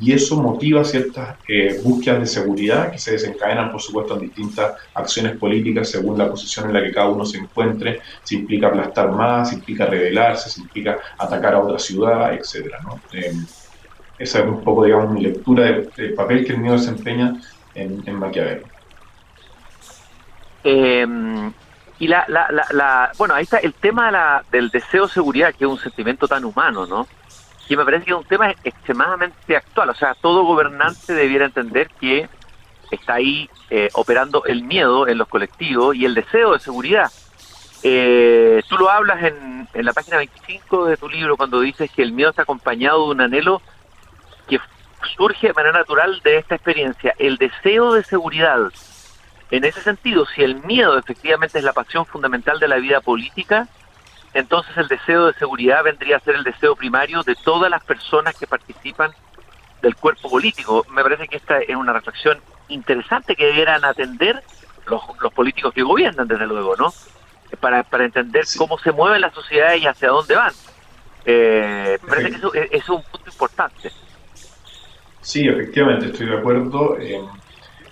y 0.00 0.12
eso 0.12 0.40
motiva 0.40 0.84
ciertas 0.84 1.36
eh, 1.48 1.80
búsquedas 1.82 2.20
de 2.20 2.26
seguridad 2.26 2.92
que 2.92 2.98
se 2.98 3.12
desencadenan, 3.12 3.72
por 3.72 3.80
supuesto, 3.80 4.14
en 4.14 4.20
distintas 4.20 4.74
acciones 4.92 5.36
políticas 5.38 5.90
según 5.90 6.18
la 6.18 6.28
posición 6.28 6.66
en 6.66 6.74
la 6.74 6.82
que 6.82 6.92
cada 6.92 7.08
uno 7.08 7.24
se 7.24 7.38
encuentre, 7.38 8.00
si 8.22 8.36
implica 8.36 8.66
aplastar 8.66 9.10
más, 9.10 9.48
si 9.48 9.56
implica 9.56 9.86
rebelarse, 9.86 10.50
si 10.50 10.60
implica 10.60 10.98
atacar 11.16 11.54
a 11.54 11.60
otra 11.60 11.78
ciudad, 11.78 12.34
etc. 12.34 12.74
Eh, 13.12 13.32
esa 14.18 14.40
es 14.40 14.44
un 14.44 14.62
poco, 14.62 14.84
digamos, 14.84 15.10
mi 15.12 15.22
lectura 15.22 15.64
del, 15.64 16.14
papel 16.14 16.44
que 16.44 16.52
el 16.52 16.58
miedo 16.58 16.76
desempeña 16.76 17.40
en, 17.74 18.02
en 18.04 18.14
Maquiavelo. 18.14 18.67
Em, 20.64 21.52
y 21.98 22.06
la, 22.06 22.24
la, 22.28 22.48
la, 22.70 23.12
bueno, 23.18 23.34
ahí 23.34 23.42
está 23.42 23.58
el 23.58 23.74
tema 23.74 24.42
del 24.50 24.70
deseo 24.70 25.06
de 25.06 25.12
seguridad, 25.12 25.54
que 25.54 25.64
es 25.64 25.70
un 25.70 25.78
sentimiento 25.78 26.28
tan 26.28 26.44
humano, 26.44 26.86
¿no? 26.86 27.06
que 27.68 27.76
me 27.76 27.84
parece 27.84 28.06
que 28.06 28.12
es 28.12 28.16
un 28.16 28.24
tema 28.24 28.50
extremadamente 28.64 29.54
actual. 29.54 29.90
O 29.90 29.94
sea, 29.94 30.14
todo 30.14 30.44
gobernante 30.44 31.12
debiera 31.12 31.44
entender 31.44 31.90
que 32.00 32.28
está 32.90 33.14
ahí 33.14 33.50
eh, 33.68 33.90
operando 33.92 34.44
el 34.46 34.62
miedo 34.64 35.06
en 35.06 35.18
los 35.18 35.28
colectivos 35.28 35.94
y 35.94 36.06
el 36.06 36.14
deseo 36.14 36.54
de 36.54 36.60
seguridad. 36.60 37.12
Eh, 37.82 38.62
tú 38.68 38.78
lo 38.78 38.90
hablas 38.90 39.22
en, 39.22 39.68
en 39.74 39.84
la 39.84 39.92
página 39.92 40.16
25 40.16 40.86
de 40.86 40.96
tu 40.96 41.08
libro 41.10 41.36
cuando 41.36 41.60
dices 41.60 41.90
que 41.90 42.02
el 42.02 42.12
miedo 42.12 42.30
está 42.30 42.42
acompañado 42.42 43.04
de 43.04 43.10
un 43.12 43.20
anhelo 43.20 43.60
que 44.48 44.58
surge 45.16 45.48
de 45.48 45.52
manera 45.52 45.78
natural 45.78 46.20
de 46.24 46.38
esta 46.38 46.54
experiencia, 46.54 47.14
el 47.18 47.36
deseo 47.36 47.92
de 47.92 48.02
seguridad. 48.02 48.72
En 49.50 49.64
ese 49.64 49.80
sentido, 49.80 50.26
si 50.26 50.42
el 50.42 50.56
miedo 50.64 50.98
efectivamente 50.98 51.58
es 51.58 51.64
la 51.64 51.72
pasión 51.72 52.04
fundamental 52.06 52.58
de 52.60 52.68
la 52.68 52.76
vida 52.76 53.00
política, 53.00 53.66
entonces 54.34 54.76
el 54.76 54.88
deseo 54.88 55.26
de 55.26 55.34
seguridad 55.34 55.82
vendría 55.82 56.16
a 56.16 56.20
ser 56.20 56.34
el 56.34 56.44
deseo 56.44 56.76
primario 56.76 57.22
de 57.22 57.34
todas 57.34 57.70
las 57.70 57.82
personas 57.82 58.36
que 58.36 58.46
participan 58.46 59.12
del 59.80 59.96
cuerpo 59.96 60.28
político. 60.28 60.84
Me 60.90 61.02
parece 61.02 61.28
que 61.28 61.36
esta 61.36 61.58
es 61.60 61.74
una 61.74 61.92
reflexión 61.92 62.38
interesante 62.68 63.36
que 63.36 63.46
debieran 63.46 63.84
atender 63.84 64.42
los, 64.86 65.02
políticos 65.32 65.72
que 65.72 65.82
gobiernan, 65.82 66.28
desde 66.28 66.46
luego, 66.46 66.76
¿no? 66.76 66.92
Para, 67.60 67.82
para 67.82 68.04
entender 68.04 68.44
cómo 68.56 68.78
se 68.78 68.92
mueve 68.92 69.18
la 69.18 69.30
sociedad 69.30 69.74
y 69.74 69.86
hacia 69.86 70.08
dónde 70.08 70.34
van. 70.34 70.52
Eh, 71.24 71.98
me 72.02 72.08
parece 72.08 72.30
que 72.30 72.36
eso, 72.36 72.54
es 72.54 72.88
un 72.88 73.02
punto 73.02 73.30
importante. 73.30 73.90
Sí, 75.20 75.46
efectivamente, 75.46 76.06
estoy 76.06 76.26
de 76.26 76.38
acuerdo. 76.38 76.98
Eh, 76.98 77.20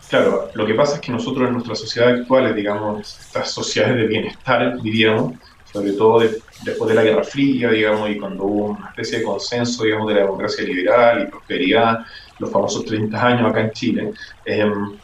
claro, 0.08 0.50
lo 0.54 0.66
que 0.66 0.74
pasa 0.74 0.96
es 0.96 1.00
que 1.00 1.12
nosotros 1.12 1.48
en 1.48 1.54
nuestra 1.54 1.74
sociedad 1.74 2.10
actual, 2.10 2.54
digamos, 2.54 3.18
estas 3.20 3.50
sociedades 3.50 3.96
de 3.96 4.06
bienestar, 4.06 4.80
diríamos, 4.80 5.34
sobre 5.72 5.92
todo 5.92 6.20
después 6.64 6.88
de 6.88 6.94
la 6.94 7.02
Guerra 7.02 7.24
Fría, 7.24 7.70
digamos, 7.70 8.08
y 8.10 8.18
cuando 8.18 8.44
hubo 8.44 8.64
una 8.66 8.88
especie 8.88 9.18
de 9.18 9.24
consenso, 9.24 9.84
digamos, 9.84 10.08
de 10.08 10.14
la 10.14 10.20
democracia 10.20 10.64
liberal 10.64 11.22
y 11.22 11.30
prosperidad, 11.30 12.06
los 12.38 12.50
famosos 12.50 12.84
30 12.84 13.26
años 13.26 13.50
acá 13.50 13.60
en 13.60 13.70
Chile, 13.72 14.12
em, 14.44 14.96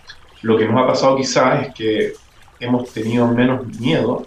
lo 0.42 0.58
que 0.58 0.66
nos 0.66 0.82
ha 0.82 0.86
pasado 0.86 1.16
quizás 1.16 1.66
es 1.66 1.74
que 1.74 2.12
hemos 2.60 2.92
tenido 2.92 3.28
menos 3.28 3.66
miedo, 3.78 4.26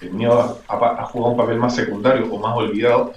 el 0.00 0.10
miedo 0.12 0.60
ha, 0.68 1.04
jugado 1.06 1.32
un 1.32 1.36
papel 1.36 1.58
más 1.58 1.74
secundario 1.74 2.32
o 2.32 2.38
más 2.38 2.56
olvidado, 2.56 3.12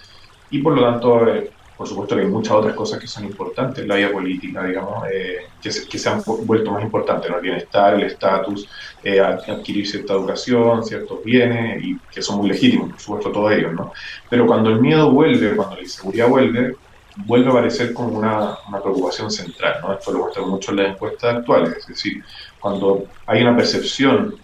y 0.50 0.60
por 0.60 0.74
lo 0.74 0.84
tanto 0.84 1.28
eh, 1.28 1.52
por 1.78 1.88
supuesto 1.88 2.16
que 2.16 2.22
hay 2.22 2.28
muchas 2.28 2.54
otras 2.54 2.74
cosas 2.74 3.00
que 3.00 3.08
son 3.08 3.26
importantes 3.26 3.84
en 3.84 3.88
la 3.88 3.96
vida 3.96 4.12
política, 4.12 4.64
digamos, 4.66 5.08
eh, 5.14 5.48
que, 5.62 5.72
se, 5.72 5.88
que, 5.88 6.00
se, 6.00 6.10
han 6.10 6.24
vuelto 6.26 6.72
más 6.72 6.84
importantes, 6.84 7.30
el 7.30 7.40
bienestar, 7.40 7.94
el 7.94 8.04
estatus, 8.04 8.68
eh, 9.04 9.20
adquirir 9.20 9.88
cierta 9.88 10.14
educación, 10.14 10.84
ciertos 10.84 11.24
bienes, 11.24 11.84
y 11.84 11.98
que 12.12 12.22
son 12.22 12.38
muy 12.38 12.50
legítimos, 12.50 12.90
por 12.90 13.00
supuesto, 13.00 13.32
todos 13.32 13.52
ellos, 13.52 13.74
¿no? 13.74 13.94
Pero 14.28 14.48
cuando 14.48 14.72
el 14.72 14.82
miedo 14.82 15.12
vuelve, 15.12 15.56
cuando 15.56 15.76
la 15.76 15.84
inseguridad 15.84 16.28
vuelve, 16.28 16.76
vuelve 17.18 17.48
a 17.48 17.52
aparecer 17.52 17.94
como 17.94 18.18
una, 18.18 18.58
una 18.68 18.82
preocupación 18.82 19.30
central, 19.30 19.76
¿no? 19.82 19.94
Esto 19.94 20.12
lo 20.12 20.20
muestran 20.20 20.50
mucho 20.50 20.72
en 20.72 20.78
las 20.78 20.96
encuestas 20.96 21.36
actuales, 21.36 21.78
es 21.78 21.88
decir, 21.88 22.24
cuando 22.60 23.06
hay 23.28 23.44
una 23.44 23.56
percepción 23.56 24.36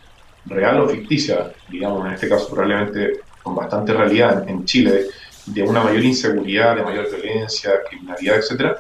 real 0.46 0.82
o 0.82 0.90
ficticia, 0.90 1.52
digamos, 1.68 2.06
en 2.06 2.14
este 2.14 2.30
caso 2.30 2.48
probablemente 2.50 3.22
con 3.42 3.56
bastante 3.56 3.94
realidad 3.94 4.48
en 4.48 4.66
Chile, 4.66 5.08
de 5.46 5.64
una 5.64 5.84
mayor 5.84 6.04
inseguridad, 6.04 6.76
de 6.76 6.84
mayor 6.84 7.10
violencia, 7.10 7.72
criminalidad, 7.90 8.38
etcétera, 8.38 8.78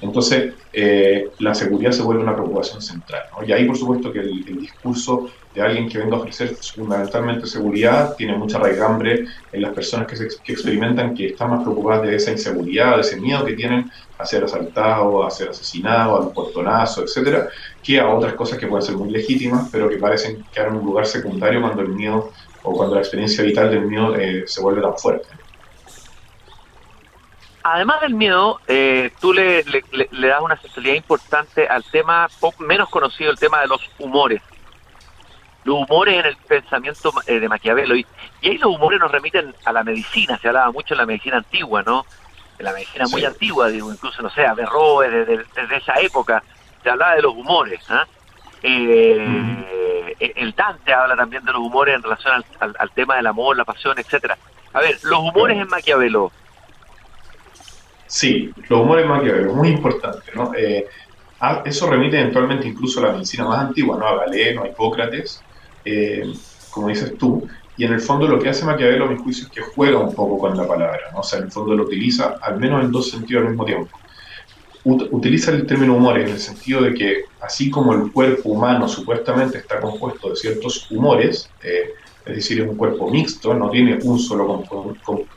entonces 0.00 0.54
eh, 0.72 1.30
la 1.38 1.54
seguridad 1.54 1.90
se 1.90 2.02
vuelve 2.02 2.22
una 2.22 2.34
preocupación 2.34 2.82
central. 2.82 3.22
Y 3.46 3.52
ahí, 3.52 3.64
por 3.64 3.76
supuesto, 3.76 4.12
que 4.12 4.20
el, 4.20 4.44
discurso 4.60 5.30
de 5.54 5.62
alguien 5.62 5.88
que 5.88 5.98
venga 5.98 6.16
a 6.16 6.20
ofrecer 6.20 6.54
fundamentalmente 6.56 7.46
seguridad 7.46 8.14
tiene 8.14 8.36
mucha 8.36 8.58
raigambre 8.58 9.26
en 9.52 9.62
las 9.62 9.72
personas 9.72 10.06
que, 10.06 10.16
que 10.44 10.52
experimentan 10.52 11.14
que 11.14 11.28
están 11.28 11.50
más 11.50 11.62
preocupadas 11.62 12.02
de 12.02 12.16
esa 12.16 12.30
inseguridad, 12.30 12.96
de 12.96 13.00
ese 13.02 13.18
miedo 13.18 13.44
que 13.44 13.54
tienen 13.54 13.90
a 14.18 14.26
ser 14.26 14.44
asaltados, 14.44 15.26
a 15.26 15.30
ser 15.30 15.48
asesinados, 15.48 16.20
a 16.20 16.28
un 16.28 16.34
portonazo, 16.34 17.02
etcétera, 17.02 17.48
que 17.82 17.98
a 17.98 18.08
otras 18.08 18.34
cosas 18.34 18.58
que 18.58 18.66
pueden 18.66 18.84
ser 18.84 18.96
muy 18.96 19.10
legítimas, 19.10 19.68
pero 19.72 19.88
que 19.88 19.96
parecen 19.96 20.44
quedar 20.52 20.68
en 20.68 20.76
un 20.76 20.84
lugar 20.84 21.06
secundario 21.06 21.62
cuando 21.62 21.82
el 21.82 21.88
miedo 21.88 22.32
o 22.62 22.72
cuando 22.72 22.96
la 22.96 23.00
experiencia 23.00 23.42
vital 23.44 23.70
del 23.70 23.86
miedo 23.86 24.14
eh, 24.16 24.44
se 24.46 24.60
vuelve 24.60 24.82
tan 24.82 24.96
fuerte. 24.98 25.28
Además 27.72 28.00
del 28.00 28.14
miedo, 28.14 28.60
eh, 28.68 29.10
tú 29.20 29.32
le, 29.32 29.64
le, 29.64 30.28
das 30.28 30.40
una 30.40 30.56
centralidad 30.56 30.94
importante 30.94 31.66
al 31.66 31.82
tema 31.84 32.28
menos 32.58 32.88
conocido, 32.88 33.30
el 33.30 33.38
tema 33.38 33.60
de 33.60 33.66
los 33.66 33.80
humores. 33.98 34.40
Los 35.64 35.76
humores 35.78 36.20
en 36.20 36.26
el 36.26 36.36
pensamiento 36.36 37.12
eh, 37.26 37.40
de 37.40 37.48
Maquiavelo. 37.48 37.96
Y, 37.96 38.06
y, 38.40 38.50
ahí 38.50 38.58
los 38.58 38.74
humores 38.74 39.00
nos 39.00 39.10
remiten 39.10 39.52
a 39.64 39.72
la 39.72 39.82
medicina, 39.82 40.38
se 40.38 40.46
hablaba 40.48 40.70
mucho 40.70 40.94
en 40.94 40.98
la 40.98 41.06
medicina 41.06 41.38
antigua, 41.38 41.82
¿no? 41.82 42.06
En 42.58 42.64
la 42.64 42.72
medicina 42.72 43.06
muy 43.08 43.24
antigua, 43.24 43.68
digo, 43.68 43.92
incluso, 43.92 44.22
no 44.22 44.30
sé, 44.30 44.46
Averroes, 44.46 45.10
desde, 45.10 45.44
desde 45.54 45.76
esa 45.76 45.94
época, 46.00 46.42
se 46.82 46.90
hablaba 46.90 47.16
de 47.16 47.22
los 47.22 47.34
humores. 47.34 47.80
¿ah? 47.90 48.06
Eh, 48.62 50.14
El 50.18 50.54
Dante 50.54 50.94
habla 50.94 51.16
también 51.16 51.44
de 51.44 51.52
los 51.52 51.60
humores 51.60 51.96
en 51.96 52.02
relación 52.02 52.44
al, 52.60 52.90
tema 52.92 53.16
del 53.16 53.26
amor, 53.26 53.56
la 53.56 53.64
pasión, 53.64 53.98
etcétera. 53.98 54.38
A 54.72 54.80
ver, 54.80 54.98
los 55.02 55.18
humores 55.18 55.58
en 55.58 55.68
Maquiavelo, 55.68 56.30
Sí, 58.06 58.52
los 58.68 58.80
humores 58.82 59.06
Maquiavelo, 59.06 59.54
muy 59.54 59.68
importante, 59.68 60.30
¿no? 60.34 60.52
Eh, 60.56 60.86
eso 61.64 61.90
remite 61.90 62.18
eventualmente 62.20 62.68
incluso 62.68 63.00
a 63.00 63.04
la 63.08 63.12
medicina 63.12 63.44
más 63.46 63.60
antigua, 63.60 63.98
¿no? 63.98 64.06
A 64.06 64.16
Galeno, 64.26 64.62
a 64.64 64.68
Hipócrates, 64.68 65.46
eh, 65.84 66.22
como 66.70 66.88
dices 66.88 67.16
tú, 67.18 67.46
y 67.76 67.84
en 67.84 67.92
el 67.94 68.00
fondo 68.00 68.28
lo 68.28 68.40
que 68.40 68.48
hace 68.50 68.64
Maquiavelo, 68.64 69.06
a 69.06 69.10
mi 69.10 69.16
juicio, 69.16 69.46
es 69.46 69.50
que 69.52 69.62
juega 69.62 69.98
un 70.00 70.14
poco 70.14 70.38
con 70.38 70.56
la 70.56 70.66
palabra, 70.66 71.00
¿no? 71.12 71.20
O 71.20 71.22
sea, 71.22 71.38
en 71.40 71.46
el 71.46 71.52
fondo 71.52 71.74
lo 71.74 71.84
utiliza 71.84 72.38
al 72.42 72.58
menos 72.58 72.84
en 72.84 72.92
dos 72.92 73.10
sentidos 73.10 73.42
al 73.44 73.48
mismo 73.50 73.64
tiempo. 73.64 74.00
utiliza 74.84 75.50
el 75.50 75.66
término 75.66 75.96
humores 75.96 76.24
en 76.26 76.32
el 76.32 76.38
sentido 76.38 76.82
de 76.82 76.94
que, 76.94 77.24
así 77.40 77.70
como 77.70 77.92
el 77.94 78.12
cuerpo 78.12 78.50
humano 78.50 78.88
supuestamente 78.88 79.58
está 79.58 79.80
compuesto 79.80 80.30
de 80.30 80.36
ciertos 80.36 80.86
humores, 80.90 81.54
eh, 81.60 81.90
es 82.26 82.36
decir, 82.36 82.60
es 82.60 82.68
un 82.68 82.76
cuerpo 82.76 83.08
mixto, 83.08 83.54
no 83.54 83.70
tiene 83.70 83.98
un 84.02 84.18
solo 84.18 84.64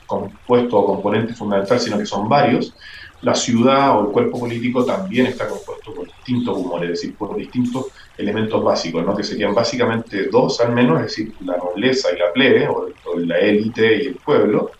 compuesto 0.08 0.78
o 0.78 0.86
componente 0.86 1.34
fundamental, 1.34 1.80
sino 1.80 1.97
que 1.97 2.06
son 2.06 2.28
varios, 2.28 2.73
la 3.21 3.36
ciudad 3.36 3.97
o 3.97 4.08
el 4.08 4.12
cuerpo 4.12 4.39
político 4.39 4.86
también 4.86 5.28
está 5.28 5.47
compuesto 5.47 5.93
por 5.93 6.08
distintos 6.08 6.58
humores, 6.58 6.91
es 6.91 7.02
decir, 7.02 7.15
por 7.15 7.36
distintos 7.36 7.88
elementos 8.17 8.63
básicos, 8.63 9.06
¿no? 9.06 9.15
que 9.15 9.23
serían 9.23 9.54
básicamente 9.54 10.30
dos 10.30 10.60
al 10.62 10.73
menos, 10.73 10.99
es 10.99 11.08
decir, 11.08 11.34
la 11.41 11.58
nobleza 11.58 12.10
y 12.15 12.19
la 12.19 12.32
plebe, 12.32 12.67
o, 12.67 12.89
la 13.17 13.38
élite 13.39 14.04
y 14.04 14.08
el 14.08 14.15
pueblo, 14.15 14.71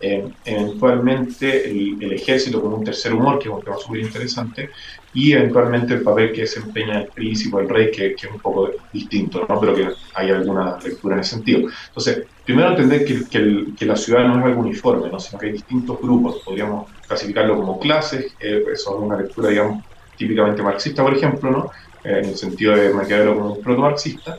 eh, 0.00 0.28
eventualmente 0.44 1.68
el, 1.68 2.12
ejército 2.12 2.62
como 2.62 2.76
un 2.76 2.84
tercer 2.84 3.12
humor, 3.12 3.38
que 3.38 3.48
es 3.48 3.54
un 3.54 3.62
tema 3.62 3.76
súper 3.76 4.00
interesante, 4.00 4.70
y 5.14 5.32
eventualmente 5.32 5.94
el 5.94 6.02
papel 6.02 6.32
que 6.32 6.42
desempeña 6.42 7.00
el 7.00 7.06
príncipe, 7.08 7.58
el 7.60 7.68
rey, 7.68 7.90
que, 7.90 8.14
que, 8.14 8.26
es 8.26 8.32
un 8.32 8.40
poco 8.40 8.70
distinto, 8.92 9.46
¿no? 9.48 9.60
pero 9.60 9.74
que 9.74 9.88
hay 10.14 10.30
alguna 10.30 10.78
lectura 10.82 11.14
en 11.14 11.20
ese 11.20 11.36
sentido. 11.36 11.68
Entonces, 11.88 12.26
primero 12.44 12.70
entender 12.70 13.04
que, 13.04 13.74
que, 13.76 13.86
la 13.86 13.96
ciudad 13.96 14.24
no 14.26 14.38
es 14.38 14.44
algo 14.44 14.60
uniforme, 14.60 15.08
¿no? 15.10 15.18
sino 15.18 15.38
que 15.38 15.46
hay 15.46 15.52
distintos 15.52 15.98
grupos, 16.00 16.42
podríamos 16.44 16.90
clasificarlo 17.06 17.56
como 17.56 17.78
clases, 17.78 18.34
eh, 18.40 18.62
eso 18.72 18.96
es 18.96 19.02
una 19.02 19.16
lectura, 19.16 19.48
digamos, 19.48 19.84
típicamente 20.16 20.62
marxista, 20.62 21.02
por 21.02 21.16
ejemplo, 21.16 21.50
¿no? 21.50 21.70
en 22.04 22.24
el 22.24 22.36
sentido 22.36 22.76
de 22.76 22.92
Maquiavelo 22.92 23.34
como 23.34 23.52
un 23.54 23.62
proto-marxista, 23.62 24.38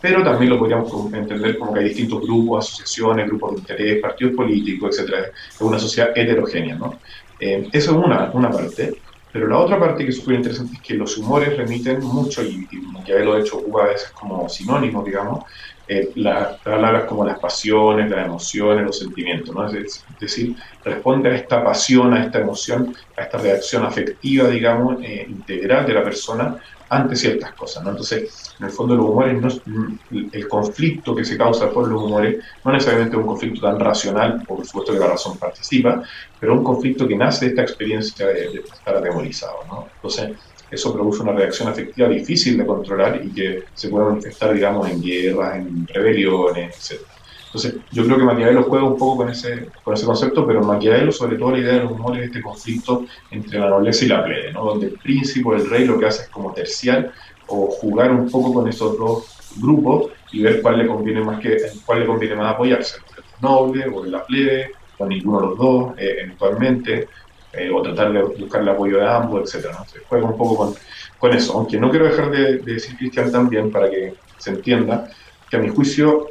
pero 0.00 0.22
también 0.22 0.50
lo 0.50 0.58
podríamos 0.58 0.92
entender 1.12 1.58
como 1.58 1.74
que 1.74 1.80
hay 1.80 1.86
distintos 1.86 2.22
grupos, 2.22 2.66
asociaciones, 2.66 3.26
grupos 3.26 3.52
de 3.52 3.58
interés, 3.58 4.00
partidos 4.00 4.34
políticos, 4.34 4.98
etcétera. 4.98 5.30
Es 5.50 5.60
una 5.60 5.78
sociedad 5.78 6.10
heterogénea, 6.16 6.76
¿no? 6.76 6.98
Eh, 7.38 7.68
eso 7.72 7.90
es 7.90 8.06
una, 8.06 8.30
una 8.32 8.50
parte. 8.50 8.94
Pero 9.32 9.46
la 9.46 9.58
otra 9.58 9.78
parte 9.78 10.04
que 10.04 10.10
es 10.10 10.18
súper 10.18 10.36
interesante 10.36 10.74
es 10.74 10.82
que 10.82 10.94
los 10.94 11.16
humores 11.16 11.56
remiten 11.56 12.00
mucho, 12.00 12.42
y, 12.42 12.66
y 12.70 12.76
Maquiavelo 12.92 13.34
de 13.34 13.40
hecho 13.42 13.58
ocupa 13.58 13.84
a 13.84 13.88
veces 13.88 14.10
como 14.10 14.48
sinónimo, 14.48 15.04
digamos, 15.04 15.44
eh, 15.92 16.12
las 16.14 16.60
palabras 16.60 17.04
como 17.06 17.24
las 17.24 17.40
pasiones, 17.40 18.08
las 18.08 18.24
emociones, 18.24 18.86
los 18.86 18.98
sentimientos, 18.98 19.52
¿no? 19.52 19.66
Es, 19.66 20.06
decir, 20.20 20.54
responde 20.84 21.30
a 21.30 21.34
esta 21.34 21.64
pasión, 21.64 22.14
a 22.14 22.24
esta 22.24 22.38
emoción, 22.38 22.94
a 23.16 23.22
esta 23.22 23.38
reacción 23.38 23.84
afectiva, 23.84 24.48
digamos, 24.48 25.02
eh, 25.02 25.26
integral 25.28 25.86
de 25.86 25.94
la 25.94 26.04
persona 26.04 26.56
ante 26.90 27.14
ciertas 27.14 27.54
cosas, 27.54 27.84
¿no? 27.84 27.90
Entonces, 27.90 28.54
en 28.58 28.66
el 28.66 28.72
fondo 28.72 28.96
los 28.96 29.06
humores, 29.06 29.40
no 29.40 29.98
el 30.10 30.48
conflicto 30.48 31.14
que 31.14 31.24
se 31.24 31.38
causa 31.38 31.70
por 31.70 31.88
los 31.88 32.02
humores 32.02 32.44
no 32.64 32.72
necesariamente 32.72 33.16
es 33.16 33.20
un 33.20 33.28
conflicto 33.28 33.60
tan 33.60 33.78
racional, 33.78 34.42
por 34.44 34.66
supuesto 34.66 34.92
que 34.92 34.98
la 34.98 35.06
razón 35.06 35.38
participa, 35.38 36.02
pero 36.38 36.54
un 36.54 36.64
conflicto 36.64 37.06
que 37.06 37.16
nace 37.16 37.44
de 37.44 37.50
esta 37.52 37.62
experiencia 37.62 38.26
de, 38.26 38.64
estar 38.72 38.96
atemorizado, 38.96 39.64
¿no? 39.68 39.92
Entonces, 39.94 40.36
eso 40.68 40.92
produce 40.92 41.22
una 41.22 41.32
reacción 41.32 41.68
afectiva 41.68 42.08
difícil 42.08 42.58
de 42.58 42.66
controlar 42.66 43.20
y 43.24 43.32
que 43.32 43.64
se 43.72 43.88
puede 43.88 44.06
manifestar, 44.06 44.52
digamos, 44.52 44.88
en 44.90 45.00
guerras, 45.00 45.56
en 45.56 45.86
rebeliones, 45.86 46.90
etc. 46.90 47.09
Entonces, 47.52 47.74
yo 47.90 48.04
creo 48.04 48.16
que 48.16 48.22
Maquiavelo 48.22 48.62
juega 48.62 48.84
un 48.84 48.96
poco 48.96 49.18
con 49.18 49.30
ese, 49.30 49.70
con 49.82 49.94
ese 49.94 50.06
concepto, 50.06 50.46
pero 50.46 50.62
Maquiavelo, 50.62 51.10
sobre 51.10 51.36
todo, 51.36 51.50
la 51.50 51.58
idea 51.58 51.72
de 51.74 51.80
los 51.80 51.92
humores 51.92 52.22
es 52.22 52.26
este 52.28 52.42
conflicto 52.42 53.06
entre 53.32 53.58
la 53.58 53.68
nobleza 53.68 54.04
y 54.04 54.08
la 54.08 54.22
plebe, 54.22 54.52
¿no? 54.52 54.64
donde 54.66 54.86
el 54.86 54.92
príncipe, 54.92 55.56
el 55.56 55.68
rey, 55.68 55.84
lo 55.84 55.98
que 55.98 56.06
hace 56.06 56.22
es 56.22 56.28
como 56.28 56.52
terciar 56.52 57.10
o 57.48 57.66
jugar 57.66 58.12
un 58.12 58.30
poco 58.30 58.54
con 58.54 58.68
esos 58.68 58.96
dos 58.96 59.24
grupos 59.60 60.12
y 60.30 60.42
ver 60.42 60.62
cuál 60.62 60.78
le 60.78 60.86
conviene 60.86 61.22
más 61.22 61.40
que 61.40 61.56
cuál 61.84 62.00
le 62.00 62.06
conviene 62.06 62.36
más 62.36 62.54
apoyarse, 62.54 62.98
el 63.16 63.24
noble 63.42 63.84
o 63.92 64.04
la 64.04 64.24
plebe, 64.24 64.70
o 64.98 65.06
ninguno 65.06 65.40
de 65.40 65.46
los 65.48 65.58
dos, 65.58 65.98
eh, 65.98 66.18
eventualmente, 66.20 67.08
eh, 67.52 67.68
o 67.74 67.82
tratar 67.82 68.12
de 68.12 68.22
buscar 68.22 68.62
el 68.62 68.68
apoyo 68.68 68.98
de 68.98 69.08
ambos, 69.08 69.42
etcétera. 69.42 69.76
¿no? 69.76 69.84
Se 69.86 69.98
juega 70.08 70.26
un 70.26 70.36
poco 70.36 70.56
con, 70.56 70.74
con 71.18 71.32
eso, 71.32 71.54
aunque 71.54 71.80
no 71.80 71.90
quiero 71.90 72.04
dejar 72.04 72.30
de, 72.30 72.58
de 72.58 72.74
decir, 72.74 72.96
Cristian, 72.96 73.32
también, 73.32 73.72
para 73.72 73.90
que 73.90 74.14
se 74.38 74.50
entienda, 74.50 75.10
que 75.50 75.56
a 75.56 75.58
mi 75.58 75.68
juicio 75.68 76.28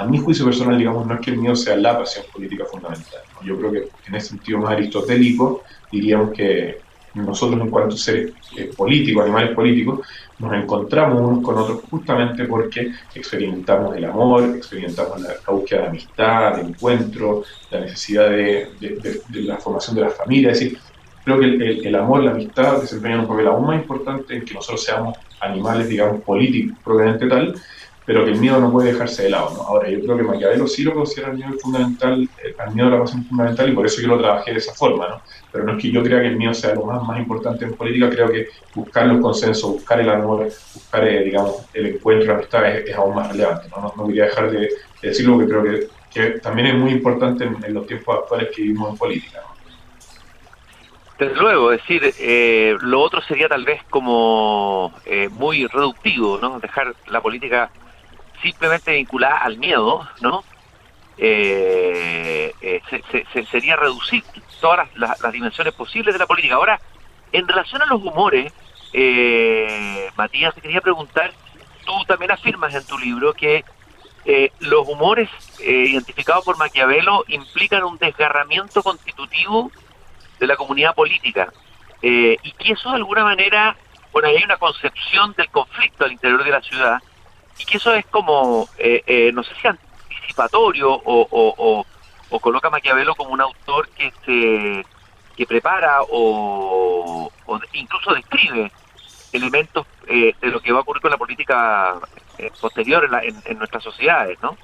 a 0.00 0.04
mi 0.06 0.18
juicio 0.18 0.46
personal, 0.46 0.78
digamos, 0.78 1.06
no 1.06 1.14
es 1.14 1.20
que 1.20 1.30
el 1.30 1.36
mío 1.36 1.54
sea 1.54 1.76
la 1.76 1.98
pasión 1.98 2.24
política 2.32 2.64
fundamental. 2.64 3.20
Yo 3.44 3.58
creo 3.58 3.70
que 3.70 3.88
en 4.06 4.14
ese 4.14 4.28
sentido 4.28 4.58
más 4.58 4.72
aristotélico 4.72 5.62
diríamos 5.92 6.32
que 6.32 6.80
nosotros 7.12 7.60
en 7.60 7.68
cuanto 7.68 7.96
a 7.96 7.98
seres 7.98 8.32
eh, 8.56 8.70
políticos, 8.74 9.24
animales 9.24 9.54
políticos, 9.54 10.00
nos 10.38 10.54
encontramos 10.54 11.20
unos 11.20 11.44
con 11.44 11.58
otros 11.58 11.80
justamente 11.90 12.44
porque 12.44 12.92
experimentamos 13.14 13.94
el 13.94 14.06
amor, 14.06 14.44
experimentamos 14.56 15.20
la, 15.20 15.34
búsqueda 15.46 15.82
de 15.82 15.88
amistad, 15.88 16.56
de 16.56 16.62
encuentro, 16.62 17.42
la 17.70 17.80
necesidad 17.80 18.30
de, 18.30 18.70
la 19.32 19.58
formación 19.58 19.96
de 19.96 20.02
la 20.02 20.10
familia. 20.10 20.52
Es 20.52 20.60
decir, 20.60 20.78
creo 21.24 21.38
que 21.38 21.44
el, 21.44 21.86
el 21.86 21.94
amor, 21.94 22.22
la 22.22 22.30
amistad 22.30 22.80
desempeñan 22.80 23.20
un 23.20 23.28
papel 23.28 23.48
aún 23.48 23.66
más 23.66 23.82
importante 23.82 24.34
en 24.34 24.46
que 24.46 24.54
nosotros 24.54 24.82
seamos 24.82 25.18
animales, 25.40 25.88
digamos, 25.88 26.22
políticos, 26.22 26.78
probablemente 26.82 27.28
tal, 27.28 27.54
pero 28.10 28.24
que 28.24 28.32
el 28.32 28.40
miedo 28.40 28.58
no 28.58 28.72
puede 28.72 28.92
dejarse 28.92 29.22
de 29.22 29.30
lado. 29.30 29.52
¿no? 29.54 29.62
Ahora, 29.62 29.88
yo 29.88 30.00
creo 30.00 30.16
que 30.16 30.24
Maquiavelo 30.24 30.66
sí 30.66 30.82
lo 30.82 30.94
considera 30.94 31.30
el 31.30 31.36
miedo 31.36 31.52
fundamental, 31.62 32.28
eh, 32.42 32.56
el 32.66 32.74
miedo 32.74 32.88
a 32.88 32.90
la 32.90 32.98
pasión 32.98 33.24
fundamental, 33.24 33.68
y 33.68 33.72
por 33.72 33.86
eso 33.86 34.02
yo 34.02 34.08
lo 34.08 34.18
trabajé 34.18 34.50
de 34.50 34.58
esa 34.58 34.74
forma. 34.74 35.08
¿no? 35.10 35.22
Pero 35.52 35.62
no 35.62 35.76
es 35.76 35.80
que 35.80 35.92
yo 35.92 36.02
crea 36.02 36.20
que 36.20 36.26
el 36.26 36.36
miedo 36.36 36.52
sea 36.52 36.74
lo 36.74 36.86
más, 36.86 37.20
importante 37.20 37.66
en 37.66 37.74
política, 37.74 38.10
creo 38.10 38.28
que 38.32 38.48
buscar 38.74 39.06
los 39.06 39.20
consensos, 39.20 39.70
buscar 39.70 40.00
el 40.00 40.10
amor, 40.10 40.48
buscar, 40.74 41.06
eh, 41.06 41.22
digamos, 41.22 41.64
el 41.72 41.86
encuentro, 41.86 42.26
la 42.26 42.34
amistad 42.34 42.78
es, 42.78 42.92
aún 42.96 43.14
más 43.14 43.30
relevante. 43.30 43.68
¿no? 43.68 43.94
No, 43.96 44.06
quería 44.08 44.24
dejar 44.24 44.50
de, 44.50 44.68
decirlo, 45.00 45.34
porque 45.34 45.48
creo 45.52 45.88
que, 46.12 46.40
también 46.40 46.66
es 46.66 46.74
muy 46.74 46.90
importante 46.90 47.44
en, 47.44 47.72
los 47.72 47.86
tiempos 47.86 48.18
actuales 48.22 48.48
que 48.52 48.62
vivimos 48.62 48.90
en 48.90 48.96
política. 48.96 49.40
Desde 51.16 51.36
luego, 51.36 51.70
es 51.70 51.80
decir, 51.82 52.12
eh, 52.18 52.76
lo 52.80 53.02
otro 53.02 53.20
sería 53.20 53.46
tal 53.46 53.64
vez 53.64 53.80
como 53.88 54.92
muy 55.30 55.68
reductivo, 55.68 56.40
¿no? 56.42 56.58
Dejar 56.58 56.92
la 57.06 57.20
política 57.20 57.70
simplemente 58.42 58.92
vinculada 58.92 59.38
al 59.38 59.58
miedo, 59.58 60.08
¿no? 60.20 60.44
Eh, 61.22 62.54
eh, 62.62 62.80
se, 63.32 63.44
sería 63.46 63.76
reducir 63.76 64.24
todas 64.60 64.88
las, 64.96 65.20
dimensiones 65.32 65.74
posibles 65.74 66.14
de 66.14 66.18
la 66.18 66.26
política. 66.26 66.54
Ahora, 66.54 66.80
en 67.32 67.46
relación 67.46 67.82
a 67.82 67.86
los 67.86 68.00
humores, 68.02 68.52
eh, 68.92 70.10
Matías, 70.16 70.54
te 70.54 70.62
quería 70.62 70.80
preguntar, 70.80 71.32
tú 71.84 71.92
también 72.06 72.30
afirmas 72.30 72.74
en 72.74 72.86
tu 72.86 72.98
libro 72.98 73.34
que 73.34 73.64
los 74.60 74.86
humores 74.86 75.28
identificados 75.58 76.44
por 76.44 76.56
Maquiavelo 76.56 77.24
implican 77.28 77.82
un 77.84 77.96
desgarramiento 77.98 78.82
constitutivo 78.82 79.72
de 80.38 80.46
la 80.46 80.56
comunidad 80.56 80.94
política 80.94 81.52
y 82.02 82.52
que 82.52 82.72
eso 82.72 82.90
de 82.90 82.96
alguna 82.96 83.24
manera, 83.24 83.76
bueno, 84.12 84.28
hay 84.28 84.44
una 84.44 84.58
concepción 84.58 85.32
del 85.36 85.48
conflicto 85.48 86.04
al 86.04 86.12
interior 86.12 86.44
de 86.44 86.50
la 86.50 86.60
ciudad 86.60 87.02
y 87.60 87.64
que 87.64 87.76
eso 87.76 87.94
es 87.94 88.06
como, 88.06 88.68
eh, 88.78 89.02
eh, 89.06 89.30
no 89.32 89.42
sé 89.42 89.52
si 89.60 89.68
anticipatorio 89.68 90.90
o, 90.92 91.84
o, 92.30 92.40
coloca 92.40 92.70
Maquiavelo 92.70 93.14
como 93.14 93.30
un 93.30 93.40
autor 93.40 93.88
que 93.90 94.12
se 94.24 94.86
que 95.36 95.46
prepara 95.46 96.00
o, 96.08 97.30
incluso 97.72 98.14
describe 98.14 98.70
elementos 99.32 99.86
eh, 100.06 100.34
de 100.40 100.48
lo 100.48 100.60
que 100.60 100.72
va 100.72 100.78
a 100.78 100.82
ocurrir 100.82 101.02
con 101.02 101.10
la 101.10 101.16
política 101.16 101.94
posterior 102.60 103.08
en, 103.22 103.36
en, 103.44 103.58
nuestras 103.58 103.82
sociedades, 103.82 104.38
¿no? 104.42 104.56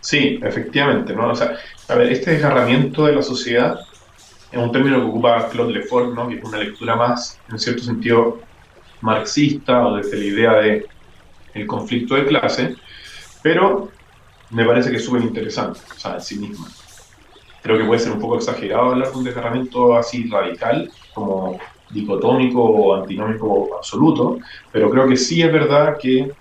Sí, 0.00 0.40
efectivamente, 0.42 1.12
¿no? 1.12 1.28
O 1.28 1.34
sea, 1.34 1.56
a 1.88 1.94
ver, 1.94 2.12
este 2.12 2.32
desgarramiento 2.32 3.04
de 3.04 3.14
la 3.14 3.22
sociedad 3.22 3.80
es 4.50 4.58
un 4.58 4.72
término 4.72 4.98
que 4.98 5.06
ocupa 5.06 5.48
Claude 5.50 5.72
Lefort, 5.72 6.14
¿no? 6.14 6.28
Que 6.28 6.36
es 6.36 6.44
una 6.44 6.58
lectura 6.58 6.96
más, 6.96 7.38
en 7.50 7.58
cierto 7.58 7.82
sentido, 7.82 8.40
marxista 9.00 9.86
o 9.86 9.96
desde 9.96 10.18
la 10.18 10.24
idea 10.24 10.52
de 10.54 10.86
el 11.54 11.66
conflicto 11.66 12.14
de 12.16 12.26
clase, 12.26 12.76
pero 13.42 13.96
me 14.50 14.66
parece 14.66 14.90
que 14.90 14.96
es 14.96 15.04
súper 15.04 15.22
interesante, 15.24 15.80
o 15.94 15.98
sea, 15.98 16.14
en 16.14 16.22
sí 16.22 16.38
misma. 16.40 16.74
creo 17.60 17.78
que 17.78 17.84
puede 17.84 18.00
ser 18.00 18.12
un 18.12 18.20
poco 18.20 18.36
exagerado 18.36 18.90
hablar 18.90 19.10
de 19.10 19.18
un 19.18 19.24
desgarramiento 19.24 19.96
así 19.96 20.28
radical, 20.30 20.92
como 21.12 21.58
dicotómico 21.88 22.62
o 22.62 22.94
antinómico 22.94 23.76
absoluto, 23.76 24.38
pero 24.70 24.90
creo 24.90 25.08
que 25.08 25.16
sí 25.16 25.42
es 25.42 25.52
verdad 25.52 25.96
que 26.00 26.32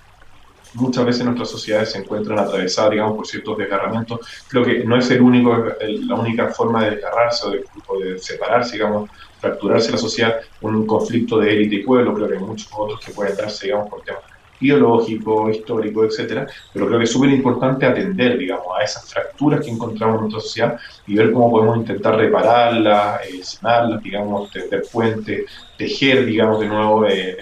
muchas 0.77 1.05
veces 1.05 1.25
nuestras 1.25 1.49
sociedades 1.49 1.91
se 1.91 1.99
encuentran 1.99 2.39
atravesadas, 2.39 2.91
digamos, 2.91 3.15
por 3.17 3.27
ciertos 3.27 3.57
desgarramientos. 3.57 4.19
Creo 4.47 4.63
que 4.63 4.83
no 4.83 4.97
es 4.97 5.09
el 5.11 5.21
único, 5.21 5.65
la 5.79 6.15
única 6.15 6.47
forma 6.49 6.85
de 6.85 6.91
desgarrarse 6.91 7.47
o 7.87 7.99
de, 7.99 8.19
separarse, 8.19 8.73
digamos, 8.73 9.09
fracturarse 9.39 9.91
la 9.91 9.97
sociedad, 9.97 10.39
un 10.61 10.85
conflicto 10.85 11.39
de 11.39 11.51
élite 11.51 11.75
y 11.75 11.83
pueblo, 11.83 12.13
creo 12.13 12.27
que 12.27 12.35
hay 12.35 12.39
muchos 12.39 12.69
otros 12.75 12.99
que 12.99 13.11
pueden 13.11 13.35
darse, 13.35 13.67
digamos, 13.67 13.89
por 13.89 14.01
temas 14.01 14.21
ideológico, 14.59 15.49
histórico, 15.49 16.03
etcétera, 16.03 16.47
pero 16.73 16.87
creo 16.87 16.97
que 16.97 17.05
es 17.05 17.11
súper 17.11 17.29
importante 17.29 17.85
atender, 17.85 18.39
digamos, 18.39 18.67
a 18.75 18.83
esas 18.83 19.11
fracturas 19.13 19.63
que 19.63 19.69
encontramos 19.69 20.15
en 20.15 20.21
nuestra 20.21 20.41
sociedad 20.41 20.79
y 21.05 21.15
ver 21.15 21.31
cómo 21.31 21.51
podemos 21.51 21.77
intentar 21.77 22.15
repararlas, 22.15 23.21
eh, 23.27 23.99
digamos, 24.01 24.49
tender 24.51 24.83
puentes, 24.91 25.45
tejer, 25.77 26.25
digamos, 26.25 26.59
de 26.59 26.67
nuevo, 26.67 27.05
eh, 27.05 27.37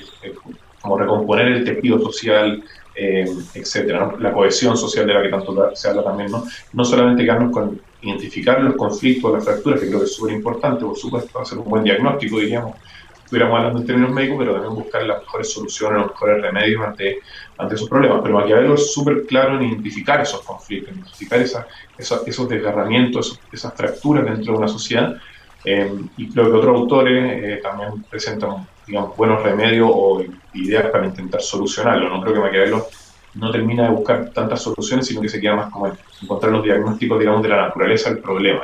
como 0.86 1.00
recomponer 1.00 1.48
el 1.48 1.63
tejido 1.63 2.00
social, 2.00 2.63
eh, 2.93 3.26
etcétera, 3.56 4.13
la 4.19 4.32
cohesión 4.32 4.78
social 4.78 5.08
de 5.08 5.13
la 5.15 5.24
que 5.24 5.30
tanto 5.30 5.76
se 5.76 5.89
habla 5.89 6.04
también, 6.04 6.32
¿no? 6.32 6.43
No 6.74 6.86
solamente 6.86 7.24
quedarnos 7.24 7.52
con 7.52 7.82
identificar 8.02 8.62
los 8.62 8.76
conflictos, 8.76 9.34
las 9.34 9.43
fracturas, 9.43 9.80
que 9.80 9.88
creo 9.88 10.00
que 10.00 10.06
es 10.06 10.15
súper 10.15 10.36
importante, 10.36 10.86
por 10.86 10.95
supuesto, 10.95 11.39
hacer 11.39 11.58
un 11.58 11.65
buen 11.65 11.84
diagnóstico, 11.84 12.39
diríamos, 12.39 12.76
estuviéramos 13.24 13.58
hablando 13.58 13.80
en 13.80 13.88
términos 13.88 14.12
médicos, 14.12 14.38
pero 14.38 14.54
también 14.54 14.76
buscar 14.76 15.04
las 15.04 15.21
mejores 15.21 15.52
soluciones, 15.52 16.02
los 16.02 16.12
mejores 16.12 16.41
remedios 16.43 16.86
ante, 16.86 17.17
ante 17.58 17.76
esos 17.76 17.89
problemas. 17.89 18.19
Pero 18.21 18.36
Maquiavelo 18.36 18.76
es 18.76 18.93
súper 18.93 19.26
claro 19.26 19.56
en 19.56 19.63
identificar 19.63 20.21
esos 20.21 20.41
conflictos, 20.43 20.93
en 20.93 21.00
identificar 21.00 21.41
esa, 21.41 21.65
esos 21.98 22.48
desgarramientos, 22.48 23.39
esas 23.52 23.74
fracturas 23.74 24.26
dentro 24.26 24.54
de 24.54 24.60
una 24.60 24.67
sociedad. 24.67 25.15
Eh, 25.63 25.91
y 26.17 26.30
creo 26.30 26.52
que 26.52 26.58
otros 26.58 26.78
autores 26.78 27.43
eh, 27.43 27.60
también 27.63 28.04
presentan 28.04 28.67
digamos, 28.88 29.15
buenos 29.17 29.41
remedios 29.43 29.89
o 29.91 30.24
ideas 30.54 30.89
para 30.91 31.06
intentar 31.06 31.41
solucionarlo. 31.41 32.10
No 32.10 32.21
creo 32.21 32.36
que 32.36 32.39
Maquiavelo 32.39 32.88
no 33.36 33.52
termina 33.52 33.84
de 33.84 33.89
buscar 33.89 34.30
tantas 34.30 34.62
soluciones, 34.62 35.08
sino 35.08 35.21
que 35.21 35.30
se 35.30 35.41
queda 35.41 35.56
más 35.56 35.71
como 35.71 35.91
encontrar 36.21 36.52
los 36.52 36.63
diagnósticos, 36.63 37.19
digamos, 37.19 37.43
de 37.43 37.50
la 37.50 37.67
naturaleza 37.67 38.10
del 38.10 38.19
problema. 38.19 38.62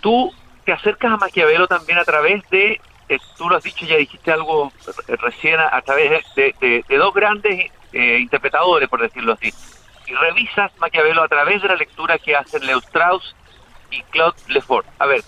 Tú 0.00 0.32
te 0.64 0.72
acercas 0.72 1.12
a 1.12 1.16
Maquiavelo 1.16 1.66
también 1.66 1.98
a 1.98 2.04
través 2.04 2.48
de, 2.50 2.80
eh, 3.08 3.18
tú 3.36 3.48
lo 3.48 3.56
has 3.56 3.64
dicho, 3.64 3.84
ya 3.84 3.96
dijiste 3.96 4.32
algo 4.32 4.72
recién, 5.06 5.58
a, 5.60 5.80
través 5.82 6.24
de, 6.34 6.84
dos 6.88 7.12
grandes 7.12 7.70
eh, 7.92 8.18
interpretadores, 8.20 8.88
por 8.88 9.02
decirlo 9.02 9.34
así. 9.34 9.52
Y 10.06 10.14
revisas 10.14 10.72
Maquiavelo 10.78 11.22
a 11.22 11.28
través 11.28 11.60
de 11.60 11.68
la 11.68 11.76
lectura 11.76 12.18
que 12.18 12.34
hacen 12.34 12.64
Leo 12.64 12.78
Strauss 12.78 13.34
y 13.90 14.02
Claude 14.04 14.36
Lefort. 14.48 14.86
A 14.98 15.06
ver, 15.06 15.22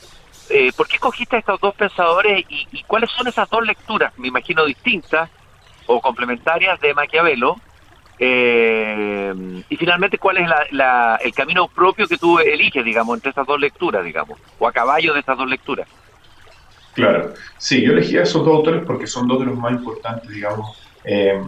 eh, 0.50 0.72
¿por 0.76 0.88
qué 0.88 0.96
escogiste 0.96 1.36
a 1.36 1.38
estos 1.38 1.60
dos 1.60 1.74
pensadores 1.74 2.44
y, 2.48 2.82
cuáles 2.84 3.10
son 3.10 3.26
esas 3.28 3.48
dos 3.48 3.64
lecturas, 3.64 4.16
me 4.18 4.28
imagino 4.28 4.64
distintas 4.64 5.30
o 5.86 6.00
complementarias 6.00 6.80
de 6.80 6.94
Maquiavelo? 6.94 7.56
Eh, 8.18 9.62
y 9.68 9.76
finalmente, 9.76 10.18
¿cuál 10.18 10.38
es 10.38 10.50
el 11.20 11.32
camino 11.32 11.68
propio 11.68 12.06
que 12.06 12.18
tú 12.18 12.38
eliges, 12.38 12.84
digamos, 12.84 13.16
entre 13.16 13.30
estas 13.30 13.46
dos 13.46 13.58
lecturas, 13.58 14.04
digamos, 14.04 14.38
o 14.58 14.68
a 14.68 14.72
caballo 14.72 15.14
de 15.14 15.20
estas 15.20 15.38
dos 15.38 15.48
lecturas? 15.48 15.88
Claro, 16.92 17.32
sí, 17.56 17.82
yo 17.82 17.92
elegí 17.92 18.18
a 18.18 18.22
esos 18.22 18.44
dos 18.44 18.56
autores 18.56 18.82
porque 18.84 19.06
son 19.06 19.26
dos 19.26 19.40
de 19.40 19.46
los 19.46 19.56
más 19.56 19.72
importantes, 19.72 20.28
digamos, 20.28 20.76
eh, 21.04 21.40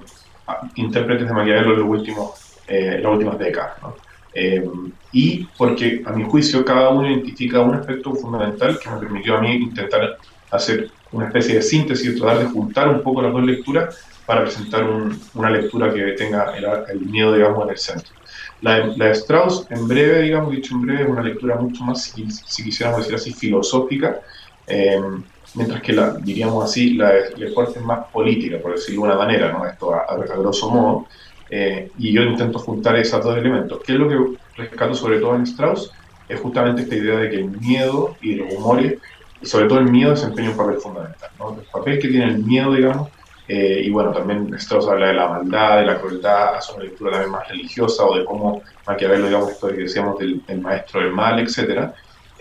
intérpretes 0.77 1.27
de 1.27 1.35
Maquiavelo 1.35 1.75
en 1.75 1.81
los 1.81 1.89
últimos, 1.89 2.59
las 2.69 3.13
últimas 3.13 3.39
décadas. 3.39 3.83
¿no? 3.83 3.95
Eh, 4.35 4.65
y 5.13 5.45
porque, 5.59 6.03
a 6.07 6.13
mi 6.13 6.25
juicio, 6.25 6.65
cada 6.65 6.89
uno 6.89 7.09
identifica 7.09 7.61
un 7.61 7.75
aspecto 7.75 8.15
fundamental 8.15 8.79
que 8.79 8.91
me 8.91 8.99
permitió 8.99 9.37
a 9.37 9.41
mí 9.41 9.55
intentar 9.57 10.19
hacer 10.51 10.91
una 11.13 11.27
especie 11.27 11.57
de 11.57 11.63
síntesis, 11.63 12.19
tratar 12.19 12.39
de 12.39 12.47
juntar 12.47 12.89
un 12.89 13.03
poco 13.03 13.23
las 13.23 13.33
dos 13.33 13.45
lecturas 13.45 13.99
para 14.25 14.43
presentar 14.43 14.85
una 15.35 15.51
lectura 15.51 15.93
que 15.93 16.13
tenga 16.13 16.55
el, 16.89 17.01
miedo, 17.01 17.35
digamos, 17.35 17.65
en 17.65 17.71
el 17.71 17.79
centro. 17.79 18.15
La 18.63 18.87
de, 18.87 19.11
Strauss, 19.11 19.67
en 19.71 19.89
breve, 19.89 20.23
digamos, 20.23 20.53
dicho 20.53 20.75
en 20.75 20.83
breve, 20.83 21.03
es 21.03 21.09
una 21.09 21.23
lectura 21.23 21.57
mucho 21.57 21.83
más, 21.85 22.05
si, 22.05 22.63
quisiéramos 22.63 23.01
decir 23.01 23.17
así, 23.17 23.33
filosófica, 23.33 24.21
eh, 24.67 25.01
mientras 25.55 25.83
que 25.83 25.93
la, 25.93 26.15
diríamos 26.15 26.65
así, 26.65 26.95
la 26.95 27.11
de 27.11 27.37
Lefort 27.37 27.77
es 27.77 27.83
más 27.83 28.07
política, 28.11 28.59
por 28.59 28.73
decirlo 28.73 29.03
de 29.03 29.09
una 29.09 29.19
manera, 29.19 29.53
¿no? 29.53 29.67
Esto 29.67 29.93
a, 29.93 30.03
a 30.03 30.17
grosso 30.17 30.71
modo. 30.71 31.07
Eh, 31.55 31.91
y 31.99 32.13
yo 32.13 32.23
intento 32.23 32.59
juntar 32.59 32.97
esos 32.97 33.23
dos 33.23 33.37
elementos. 33.37 33.83
¿Qué 33.85 33.93
es 33.93 33.99
lo 33.99 34.09
que 34.09 34.39
rescato 34.57 34.95
sobre 34.95 35.21
todo 35.21 35.37
en 35.37 35.43
Strauss? 35.43 35.93
Es 36.27 36.41
justamente 36.41 36.81
esta 36.81 36.97
idea 36.97 37.19
de 37.19 37.29
que 37.29 37.37
el 37.37 37.51
miedo 37.51 38.17
y 38.23 38.37
los 38.37 38.55
humores, 38.55 38.99
y 39.43 39.45
sobre 39.45 39.67
todo 39.67 39.81
el 39.81 39.91
miedo, 39.91 40.13
desempeña 40.13 40.53
un 40.53 40.57
papel 40.57 40.77
fundamental. 40.79 41.29
¿no? 41.39 41.51
El 41.61 41.67
papel 41.71 41.99
que 41.99 42.09
tiene 42.09 42.25
el 42.25 42.39
miedo, 42.39 42.73
digamos, 42.73 43.11
eh, 43.49 43.83
y 43.85 43.91
bueno, 43.91 44.13
también 44.13 44.55
Strauss 44.55 44.89
habla 44.89 45.09
de 45.09 45.13
la 45.13 45.29
maldad, 45.29 45.81
de 45.81 45.87
la 45.87 46.01
crueldad, 46.01 46.55
hace 46.55 46.73
una 46.73 46.85
lectura 46.85 47.11
también 47.11 47.33
más 47.33 47.47
religiosa, 47.47 48.03
o 48.07 48.17
de 48.17 48.25
cómo 48.25 48.63
Maquiavelo, 48.87 49.27
digamos, 49.27 49.51
esto 49.51 49.69
que 49.69 49.75
decíamos 49.75 50.19
del, 50.19 50.41
maestro 50.59 51.01
del 51.01 51.13
mal, 51.13 51.39
etc. 51.39 51.91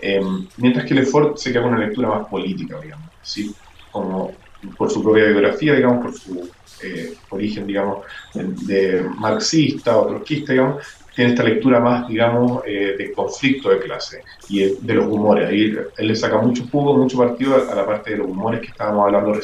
Eh, 0.00 0.22
mientras 0.56 0.86
que 0.86 0.94
Lefort 0.94 1.36
se 1.36 1.52
queda 1.52 1.64
con 1.64 1.74
una 1.74 1.84
lectura 1.84 2.08
más 2.08 2.28
política, 2.28 2.80
digamos, 2.80 3.10
¿sí? 3.20 3.54
como 3.90 4.32
por 4.78 4.90
su 4.90 5.02
propia 5.02 5.26
biografía, 5.26 5.74
digamos, 5.74 6.02
por 6.02 6.14
su 6.14 6.50
eh, 6.82 7.14
origen, 7.30 7.66
digamos, 7.66 8.04
de, 8.34 9.04
marxista 9.18 9.96
o 9.98 10.06
trotskista, 10.06 10.52
digamos, 10.52 10.84
tiene 11.14 11.32
esta 11.32 11.42
lectura 11.42 11.78
más, 11.78 12.08
digamos, 12.08 12.62
eh, 12.66 12.94
de 12.96 13.12
conflicto 13.12 13.68
de 13.68 13.80
clase 13.80 14.22
y 14.48 14.60
de, 14.60 14.94
los 14.94 15.06
humores. 15.06 15.48
Ahí 15.48 15.76
él 15.98 16.06
le 16.06 16.16
saca 16.16 16.38
mucho 16.38 16.64
jugo, 16.70 16.96
mucho 16.96 17.18
partido 17.18 17.54
a, 17.54 17.74
la 17.74 17.84
parte 17.84 18.12
de 18.12 18.18
los 18.18 18.28
humores 18.28 18.60
que 18.60 18.68
estábamos 18.68 19.04
hablando 19.06 19.38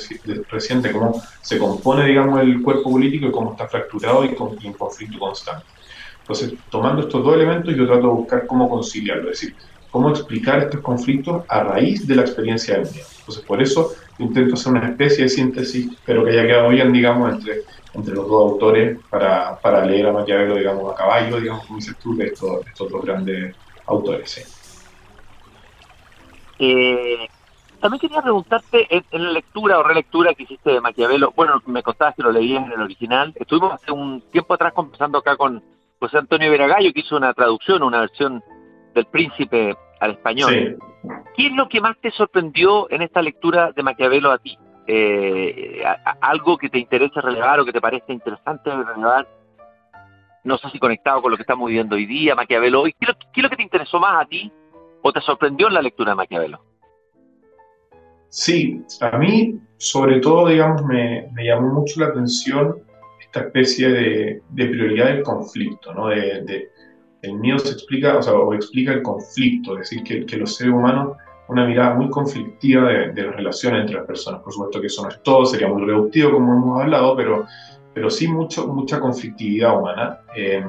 reciente, 0.51 0.93
cómo 0.93 1.23
se 1.43 1.59
compone, 1.59 2.07
digamos, 2.07 2.41
el 2.41 2.63
cuerpo 2.63 2.91
político 2.91 3.27
y 3.27 3.33
cómo 3.33 3.53
está 3.53 3.69
fracturado 3.69 4.25
y, 4.25 4.35
con, 4.35 4.57
en 4.63 4.73
conflicto 4.73 5.19
constante. 5.19 5.67
Entonces, 6.21 6.55
tomando 6.71 7.03
estos 7.03 7.25
dos 7.25 7.35
elementos, 7.35 7.75
yo 7.75 7.87
trato 7.87 8.09
de 8.09 8.13
buscar 8.15 8.47
cómo 8.47 8.69
conciliarlo, 8.69 9.31
es 9.31 9.41
decir, 9.41 9.55
cómo 9.91 10.11
explicar 10.11 10.61
estos 10.61 10.81
conflictos 10.81 11.45
a 11.49 11.63
raíz 11.63 12.07
de 12.07 12.17
la 12.17 12.23
experiencia 12.23 12.75
del 12.75 12.91
miedo. 12.91 13.07
Entonces, 13.21 13.45
por 13.45 13.63
eso 13.63 13.93
intento 14.19 14.55
hacer 14.55 14.73
una 14.73 14.89
especie 14.89 15.25
de 15.25 15.31
síntesis, 15.31 15.89
pero 16.05 16.25
que 16.25 16.31
haya 16.31 16.47
quedado 16.47 16.69
bien, 16.69 16.93
digamos, 16.93 17.33
entre, 17.33 17.63
entre 17.95 18.15
los 18.15 18.29
dos 18.29 18.53
autores 18.53 18.99
para, 19.11 19.59
para 19.61 19.85
leer 19.85 20.07
a 20.07 20.13
Maquiavelo, 20.13 20.57
digamos, 20.57 20.93
a 20.93 20.97
caballo, 20.97 21.41
digamos, 21.41 21.67
como 21.67 21.79
dices 21.79 21.97
tú, 21.99 22.17
de 22.17 22.27
estos, 22.27 22.67
estos 22.67 22.91
dos 22.91 23.03
grandes 23.05 23.55
autores. 23.87 24.55
Eh, 26.59 27.29
también 27.81 28.01
quería 28.01 28.23
preguntarte, 28.23 28.87
en, 28.91 29.25
la 29.25 29.31
lectura 29.31 29.79
o 29.79 29.83
relectura 29.85 30.35
que 30.35 30.43
hiciste 30.43 30.71
de 30.71 30.81
Maquiavelo, 30.81 31.33
bueno, 31.37 31.63
me 31.67 31.83
contabas 31.83 32.17
que 32.17 32.23
lo 32.23 32.33
leías 32.33 32.67
en 32.67 32.73
el 32.73 32.81
original, 32.81 33.33
estuvimos 33.37 33.75
hace 33.75 33.93
un 33.93 34.21
tiempo 34.33 34.55
atrás 34.55 34.73
conversando 34.73 35.19
acá 35.19 35.37
con 35.37 35.63
José 36.01 36.19
Antonio 36.19 36.51
Veragallo, 36.51 36.93
que 36.93 37.01
hizo 37.01 37.17
una 37.17 37.33
traducción, 37.35 37.83
una 37.83 38.01
versión 38.01 38.43
del 38.95 39.07
Príncipe 39.07 39.77
al 40.01 40.13
español. 40.13 40.79
¿Qué 41.37 41.47
es 41.47 41.53
lo 41.53 41.69
que 41.69 41.81
más 41.81 41.97
te 42.01 42.11
sorprendió 42.11 42.91
en 42.91 43.03
esta 43.03 43.23
lectura 43.23 43.73
de 43.73 43.83
Maquiavelo 43.83 44.31
a 44.31 44.39
ti? 44.39 44.59
Eh, 44.87 45.83
algo 46.21 46.57
que 46.57 46.71
te 46.71 46.79
interesa 46.79 47.21
relevar 47.21 47.61
o 47.61 47.65
que 47.65 47.73
te 47.73 47.81
parece 47.81 48.13
interesante 48.13 48.71
relevar, 48.71 49.29
no 50.45 50.57
sé 50.57 50.71
si 50.71 50.79
conectado 50.79 51.21
con 51.21 51.31
lo 51.31 51.37
que 51.37 51.43
estamos 51.43 51.69
viviendo 51.69 51.97
hoy 51.97 52.07
día, 52.07 52.35
Maquiavelo 52.35 52.83
hoy, 52.83 52.95
¿qué 52.99 53.07
es 53.11 53.43
lo, 53.43 53.51
que 53.51 53.57
te 53.57 53.63
interesó 53.63 54.01
más 54.01 54.25
a 54.25 54.27
ti 54.27 54.51
o 55.03 55.13
te 55.13 55.21
sorprendió 55.21 55.69
en 55.69 55.75
la 55.75 55.83
lectura 55.83 56.13
de 56.13 56.17
Maquiavelo? 56.17 56.65
Sí, 58.31 58.83
a 59.01 59.19
mí 59.19 59.61
sobre 59.79 60.21
todo, 60.21 60.49
digamos, 60.49 60.85
me, 60.85 61.31
llamó 61.37 61.81
mucho 61.81 62.01
la 62.01 62.07
atención 62.07 62.83
esta 63.21 63.41
especie 63.41 63.89
de, 63.89 64.43
prioridad 64.55 65.07
del 65.07 65.23
conflicto, 65.23 65.95
¿no? 65.95 66.09
de, 66.09 66.71
el 67.23 67.35
miedo 67.35 67.59
se 67.59 67.73
explica, 67.73 68.17
o 68.17 68.23
sea, 68.23 68.35
o 68.35 68.55
explica 68.55 68.93
el 68.93 69.03
conflicto, 69.03 69.75
es 69.75 69.91
decir, 69.91 70.03
que, 70.03 70.27
que 70.27 70.37
los 70.37 70.57
seres 70.57 70.73
humanos, 70.73 71.17
una 71.49 71.67
mirada 71.67 71.95
muy 71.95 72.11
conflictiva 72.11 72.89
de, 72.89 73.13
de, 73.13 73.23
las 73.23 73.37
relaciones 73.37 73.81
entre 73.81 73.97
las 73.97 74.07
personas. 74.07 74.43
Por 74.43 74.53
supuesto 74.53 74.81
que 74.81 74.87
eso 74.87 75.03
no 75.03 75.09
es 75.09 75.23
todo, 75.23 75.47
sería 75.47 75.69
muy 75.69 75.85
reductivo 75.85 76.33
como 76.33 76.53
hemos 76.53 76.83
hablado, 76.83 77.17
pero, 77.17 77.47
pero 77.95 78.11
sí 78.11 78.29
mucho, 78.29 78.69
mucha 78.69 79.01
conflictividad 79.01 79.79
humana. 79.79 80.21
Eh, 80.37 80.65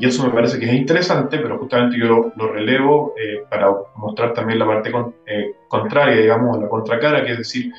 y 0.00 0.06
eso 0.06 0.24
me 0.24 0.32
parece 0.32 0.58
que 0.58 0.66
es 0.66 0.74
interesante, 0.74 1.38
pero 1.38 1.58
justamente 1.58 1.98
yo 1.98 2.32
lo, 2.34 2.52
relevo 2.52 3.14
eh, 3.16 3.42
para 3.48 3.72
mostrar 3.96 4.32
también 4.32 4.58
la 4.58 4.66
parte 4.66 4.92
eh, 5.26 5.52
contraria, 5.68 6.16
digamos, 6.16 6.58
la 6.58 6.68
contracara, 6.68 7.24
que 7.24 7.32
es 7.32 7.38
decir, 7.38 7.72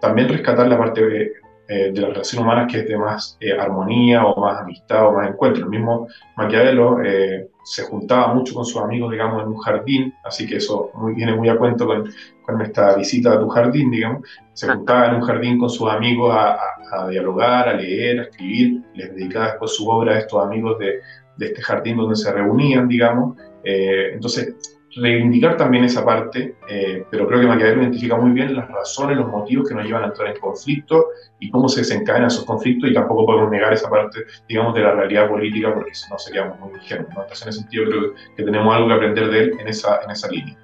también 0.00 0.28
rescatar 0.28 0.68
la 0.68 0.78
parte 0.78 1.32
eh, 1.66 1.92
de 1.92 1.98
la 2.02 2.08
relación 2.08 2.42
humana 2.42 2.66
que 2.66 2.80
es 2.80 2.86
de 2.86 2.98
más 2.98 3.38
eh, 3.40 3.58
armonía 3.58 4.26
o 4.26 4.38
más 4.38 4.60
amistad 4.60 5.06
o 5.06 5.12
más 5.12 5.30
encuentro. 5.30 5.64
El 5.64 5.70
mismo 5.70 6.08
Maquiavelo 6.36 7.02
eh, 7.02 7.48
se 7.64 7.82
juntaba 7.84 8.34
mucho 8.34 8.54
con 8.54 8.64
sus 8.64 8.80
amigos, 8.80 9.10
digamos, 9.10 9.42
en 9.42 9.48
un 9.48 9.56
jardín, 9.58 10.14
así 10.22 10.46
que 10.46 10.56
eso 10.56 10.90
muy, 10.94 11.14
viene 11.14 11.34
muy 11.34 11.48
a 11.48 11.56
cuento 11.56 11.86
con, 11.86 12.10
con 12.42 12.60
esta 12.60 12.94
visita 12.94 13.32
a 13.32 13.40
tu 13.40 13.48
jardín, 13.48 13.90
digamos. 13.90 14.22
Se 14.52 14.68
juntaba 14.68 15.06
en 15.06 15.14
un 15.16 15.22
jardín 15.22 15.58
con 15.58 15.70
sus 15.70 15.88
amigos 15.90 16.32
a, 16.34 16.58
a, 16.92 17.08
dialogar, 17.08 17.68
a 17.68 17.74
leer, 17.74 18.20
a 18.20 18.22
escribir, 18.24 18.82
les 18.94 19.14
dedicaba 19.14 19.46
después 19.46 19.74
su 19.74 19.88
obra 19.88 20.14
a 20.14 20.18
estos 20.18 20.44
amigos 20.44 20.78
de, 20.78 21.00
de 21.36 21.46
este 21.46 21.62
jardín 21.62 21.96
donde 21.96 22.16
se 22.16 22.32
reunían, 22.32 22.86
digamos, 22.86 23.36
Eh, 23.66 24.12
entonces, 24.12 24.73
reivindicar 24.96 25.56
también 25.56 25.84
esa 25.84 26.04
parte, 26.04 26.54
eh, 26.68 27.04
pero 27.10 27.26
creo 27.26 27.40
que 27.40 27.46
Maquiavelo 27.46 27.82
identifica 27.82 28.16
muy 28.16 28.30
bien 28.32 28.54
las 28.54 28.68
razones, 28.68 29.16
los 29.16 29.28
motivos 29.28 29.68
que 29.68 29.74
nos 29.74 29.84
llevan 29.84 30.04
a 30.04 30.06
entrar 30.06 30.28
en 30.28 30.40
conflicto 30.40 31.06
y 31.40 31.50
cómo 31.50 31.68
se 31.68 31.80
desencadenan 31.80 32.28
esos 32.28 32.44
conflictos 32.44 32.90
y 32.90 32.94
tampoco 32.94 33.26
podemos 33.26 33.50
negar 33.50 33.72
esa 33.72 33.90
parte, 33.90 34.20
digamos, 34.48 34.74
de 34.74 34.82
la 34.82 34.92
realidad 34.92 35.28
política 35.28 35.74
porque 35.74 35.94
si 35.94 36.10
no 36.10 36.18
seríamos 36.18 36.58
muy 36.60 36.74
ingenuos. 36.74 37.08
Entonces, 37.08 37.42
en 37.42 37.48
ese 37.48 37.60
sentido 37.60 37.90
creo 37.90 38.14
que 38.36 38.42
tenemos 38.42 38.74
algo 38.74 38.88
que 38.88 38.94
aprender 38.94 39.30
de 39.30 39.38
él 39.40 39.56
en 39.58 39.68
esa, 39.68 40.00
en 40.02 40.10
esa 40.10 40.28
línea. 40.28 40.56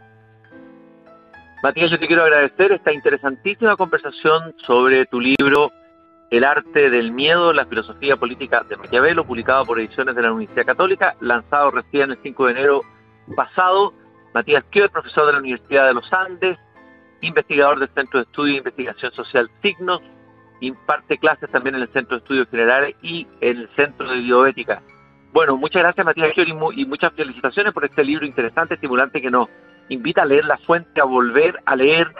Matías, 1.62 1.90
yo 1.90 1.98
te 1.98 2.06
quiero 2.06 2.22
agradecer 2.22 2.72
esta 2.72 2.92
interesantísima 2.92 3.76
conversación 3.76 4.54
sobre 4.66 5.04
tu 5.06 5.20
libro 5.20 5.70
El 6.30 6.44
arte 6.44 6.88
del 6.88 7.12
miedo, 7.12 7.52
la 7.52 7.66
filosofía 7.66 8.16
política 8.16 8.64
de 8.66 8.76
Maquiavelo, 8.76 9.26
publicado 9.26 9.66
por 9.66 9.78
Ediciones 9.78 10.14
de 10.14 10.22
la 10.22 10.32
Universidad 10.32 10.64
Católica, 10.64 11.16
lanzado 11.20 11.70
recién 11.72 12.12
el 12.12 12.18
5 12.22 12.46
de 12.46 12.52
enero 12.52 12.82
pasado. 13.36 13.92
Matías 14.34 14.64
Kioer, 14.70 14.90
profesor 14.90 15.26
de 15.26 15.32
la 15.32 15.38
Universidad 15.38 15.86
de 15.86 15.94
los 15.94 16.12
Andes, 16.12 16.58
investigador 17.20 17.78
del 17.78 17.88
Centro 17.94 18.20
de 18.20 18.24
Estudio 18.24 18.54
e 18.54 18.58
Investigación 18.58 19.12
Social 19.12 19.50
Signos, 19.62 20.00
imparte 20.60 21.18
clases 21.18 21.50
también 21.50 21.74
en 21.76 21.82
el 21.82 21.92
Centro 21.92 22.16
de 22.16 22.22
Estudios 22.22 22.48
Generales 22.48 22.94
y 23.02 23.26
en 23.40 23.58
el 23.58 23.68
Centro 23.76 24.10
de 24.10 24.20
Bioética. 24.20 24.82
Bueno, 25.32 25.56
muchas 25.56 25.82
gracias 25.82 26.04
Matías 26.04 26.32
Kioer 26.32 26.48
y, 26.48 26.86
muchas 26.86 27.12
felicitaciones 27.12 27.72
por 27.72 27.84
este 27.84 28.04
libro 28.04 28.26
interesante, 28.26 28.74
estimulante 28.74 29.20
que 29.20 29.30
nos 29.30 29.48
invita 29.88 30.22
a 30.22 30.26
leer 30.26 30.44
la 30.44 30.58
fuente, 30.58 31.00
a 31.00 31.04
volver 31.04 31.60
a 31.64 31.76
leer 31.76 32.12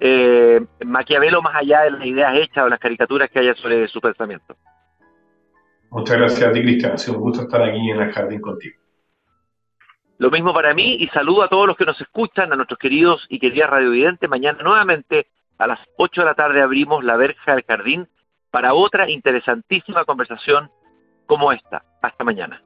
eh, 0.00 0.60
Maquiavelo 0.84 1.42
más 1.42 1.54
allá 1.56 1.82
de 1.82 1.92
las 1.92 2.06
ideas 2.06 2.36
hechas 2.36 2.64
o 2.64 2.68
las 2.68 2.78
caricaturas 2.78 3.30
que 3.30 3.40
haya 3.40 3.54
sobre 3.54 3.86
su 3.88 4.00
pensamiento. 4.00 4.56
Muchas 5.90 6.16
gracias 6.16 6.48
a 6.48 6.52
ti, 6.52 6.62
Cristian. 6.62 6.92
Ha 6.92 6.98
sido 6.98 7.18
un 7.18 7.22
gusto 7.22 7.42
estar 7.42 7.62
aquí 7.62 7.90
en 7.90 8.00
el 8.00 8.12
jardín 8.12 8.40
contigo. 8.40 8.83
Lo 10.18 10.30
mismo 10.30 10.54
para 10.54 10.74
mí 10.74 10.96
y 11.00 11.08
saludo 11.08 11.42
a 11.42 11.48
todos 11.48 11.66
los 11.66 11.76
que 11.76 11.84
nos 11.84 12.00
escuchan, 12.00 12.52
a 12.52 12.56
nuestros 12.56 12.78
queridos 12.78 13.26
y 13.28 13.38
queridas 13.38 13.70
radiovidentes. 13.70 14.30
Mañana 14.30 14.62
nuevamente 14.62 15.28
a 15.58 15.66
las 15.66 15.80
8 15.96 16.20
de 16.20 16.24
la 16.26 16.34
tarde 16.34 16.62
abrimos 16.62 17.04
la 17.04 17.16
verja 17.16 17.54
del 17.54 17.64
jardín 17.64 18.08
para 18.50 18.74
otra 18.74 19.10
interesantísima 19.10 20.04
conversación 20.04 20.70
como 21.26 21.52
esta. 21.52 21.82
Hasta 22.00 22.22
mañana. 22.22 22.62